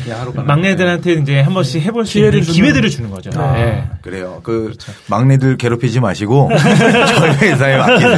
막내들한테 0.47 1.13
이제 1.15 1.41
한 1.41 1.55
번씩 1.55 1.83
해볼 1.83 2.07
수 2.07 2.19
있는 2.19 2.41
기회들을 2.41 2.89
주는 2.91 3.11
거죠. 3.11 3.31
아, 3.37 3.53
네. 3.55 3.85
그래요. 4.03 4.41
그 4.43 4.73
막내들 5.09 5.57
괴롭히지 5.67 5.99
마시고 6.01 6.49
저희 7.19 7.31
회사에 7.51 7.77
맡기세요. 7.77 8.17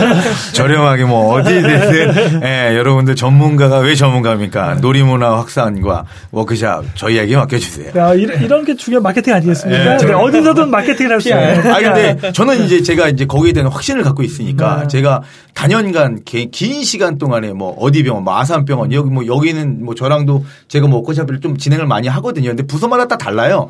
저렴하게 0.52 1.04
뭐 1.04 1.34
어디든 1.34 2.42
예, 2.44 2.76
여러분들 2.76 3.16
전문가가 3.16 3.78
왜 3.78 3.94
전문가입니까? 3.94 4.74
놀이문화 4.82 5.38
확산과 5.38 6.04
워크샵 6.30 6.84
저희에게 6.94 7.36
맡겨주세요. 7.36 7.92
야, 7.96 8.12
이런, 8.14 8.42
이런 8.42 8.64
게 8.64 8.76
중요한 8.76 9.02
마케팅 9.02 9.32
아니겠습니까? 9.34 9.96
네. 9.96 10.06
네, 10.06 10.12
어디서든 10.12 10.70
마케팅을 10.70 11.12
할 11.12 11.18
수 11.20 11.30
있는. 11.30 11.72
아 11.72 11.80
근데 11.80 12.32
저는 12.32 12.64
이제 12.64 12.82
제가 12.82 13.08
이제 13.08 13.24
거기에 13.26 13.52
대한 13.52 13.70
확신을 13.72 14.02
갖고 14.04 14.22
있으니까 14.22 14.82
네. 14.82 14.88
제가 14.88 15.22
단연간 15.54 16.20
개- 16.24 16.44
긴 16.46 16.84
시간 16.84 17.18
동안에 17.18 17.52
뭐 17.52 17.74
어디 17.80 18.02
병원, 18.04 18.22
뭐 18.24 18.36
아산병원 18.38 18.92
여기 18.92 19.10
뭐 19.10 19.26
여기는 19.26 19.84
뭐 19.84 19.94
저랑도 19.96 20.44
제가 20.68 20.86
뭐 20.86 20.98
워크숍을 21.00 21.40
좀 21.40 21.56
진행을 21.56 21.86
많이 21.86 22.06
하거든요. 22.08 22.50
근데 22.50 22.62
부서마다 22.64 23.06
다 23.08 23.16
달라요. 23.16 23.68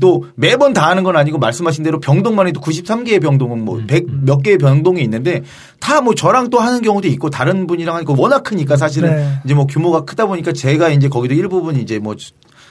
또 0.00 0.24
매번 0.36 0.72
다 0.72 0.88
하는 0.88 1.02
건 1.02 1.16
아니고 1.16 1.38
말씀하신 1.38 1.84
대로 1.84 2.00
병동만 2.00 2.46
해도 2.46 2.60
93개 2.60 3.15
의 3.16 3.20
병동은 3.20 3.64
뭐100몇 3.64 4.42
개의 4.42 4.58
병동이 4.58 5.02
있는데 5.02 5.42
다 5.80 6.00
뭐 6.00 6.14
저랑 6.14 6.50
또 6.50 6.58
하는 6.60 6.82
경우도 6.82 7.08
있고 7.08 7.30
다른 7.30 7.66
분이랑 7.66 7.96
하니까 7.96 8.14
워낙 8.16 8.42
크니까 8.42 8.76
사실은 8.76 9.16
네. 9.16 9.28
이제 9.44 9.54
뭐 9.54 9.66
규모가 9.66 10.02
크다 10.04 10.26
보니까 10.26 10.52
제가 10.52 10.90
이제 10.90 11.08
거기도 11.08 11.34
일부분 11.34 11.76
이제 11.76 11.98
뭐 11.98 12.14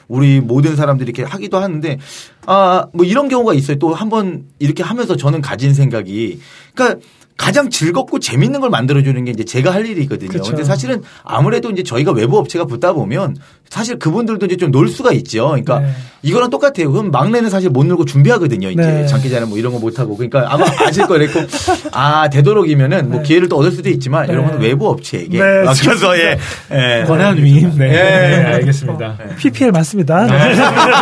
우리 0.07 0.39
모든 0.39 0.75
사람들이 0.75 1.09
이렇게 1.09 1.23
하기도 1.29 1.57
하는데 1.57 1.97
아 2.45 2.85
뭐 2.93 3.05
이런 3.05 3.27
경우가 3.27 3.53
있어요. 3.53 3.77
또 3.79 3.93
한번 3.93 4.45
이렇게 4.59 4.83
하면서 4.83 5.15
저는 5.15 5.41
가진 5.41 5.73
생각이 5.73 6.39
그러니까 6.73 6.99
가장 7.37 7.69
즐겁고 7.69 8.19
재밌는 8.19 8.61
걸 8.61 8.69
만들어주는 8.69 9.25
게 9.25 9.31
이제 9.31 9.43
제가 9.43 9.73
할 9.73 9.85
일이거든요. 9.85 10.29
그쵸. 10.29 10.51
근데 10.51 10.63
사실은 10.63 11.01
아무래도 11.23 11.69
이제 11.69 11.83
저희가 11.83 12.11
외부 12.13 12.37
업체가 12.37 12.65
붙다 12.65 12.93
보면 12.93 13.35
사실 13.69 13.97
그분들도 13.99 14.45
이제 14.45 14.57
좀 14.57 14.71
놀 14.71 14.87
수가 14.89 15.11
있죠. 15.13 15.47
그러니까 15.49 15.79
네. 15.79 15.87
이거랑 16.21 16.49
똑같아요. 16.49 16.91
그럼 16.91 17.11
막내는 17.11 17.49
사실 17.49 17.69
못 17.69 17.85
놀고 17.85 18.05
준비하거든요. 18.05 18.69
이제 18.71 18.81
네. 18.81 19.05
장기자랑 19.05 19.47
뭐 19.49 19.57
이런 19.57 19.71
거 19.73 19.79
못 19.79 19.99
하고 19.99 20.15
그러니까 20.17 20.47
아마 20.51 20.65
아실 20.85 21.05
거랬고 21.07 21.39
아 21.93 22.29
되도록이면은 22.29 23.09
뭐 23.09 23.17
네. 23.21 23.23
기회를 23.27 23.47
또 23.49 23.57
얻을 23.57 23.71
수도 23.71 23.89
있지만 23.89 24.25
이런 24.29 24.41
네. 24.45 24.51
거는 24.51 24.61
외부 24.61 24.89
업체에게 24.89 25.37
네, 25.39 25.63
맡겨서 25.63 26.17
예. 26.17 26.37
예. 26.71 27.03
권한 27.05 27.37
위임. 27.37 27.71
네. 27.77 27.85
예. 27.89 27.91
네, 27.91 28.43
알겠습니다. 28.55 29.17
PPL 29.37 29.71
맞습니다. 29.71 30.25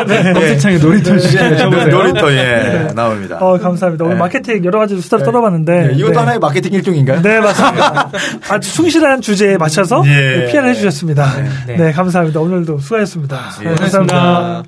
네. 0.06 0.34
검색창에 0.34 0.78
놀이터 0.78 1.18
주시면 1.18 1.58
쳐보세요. 1.58 1.88
놀이터 1.88 2.32
예 2.34 2.88
나옵니다. 2.96 3.38
어, 3.40 3.58
감사합니다. 3.58 4.04
오늘 4.06 4.16
네. 4.16 4.20
마케팅 4.20 4.64
여러 4.66 4.80
가지 4.80 5.00
수다를 5.00 5.26
떨어봤는데. 5.26 5.88
네, 5.88 5.94
이것도 5.96 6.12
네. 6.14 6.18
하나의 6.20 6.40
마케팅 6.40 6.74
일종인가요? 6.74 7.22
네, 7.22 7.40
맞습니다. 7.40 8.10
아주 8.50 8.74
충실한 8.74 9.22
주제에 9.22 9.58
맞춰서 9.58 10.04
예. 10.08 10.48
PR 10.52 10.68
해주셨습니다. 10.70 11.34
네. 11.68 11.76
네, 11.78 11.92
감사합니다. 11.92 12.40
오늘 12.40 12.53
도 12.66 12.78
수고하셨습니다. 12.78 13.52
예. 13.62 13.70
네, 13.70 13.76
고맙습니다. 13.76 14.64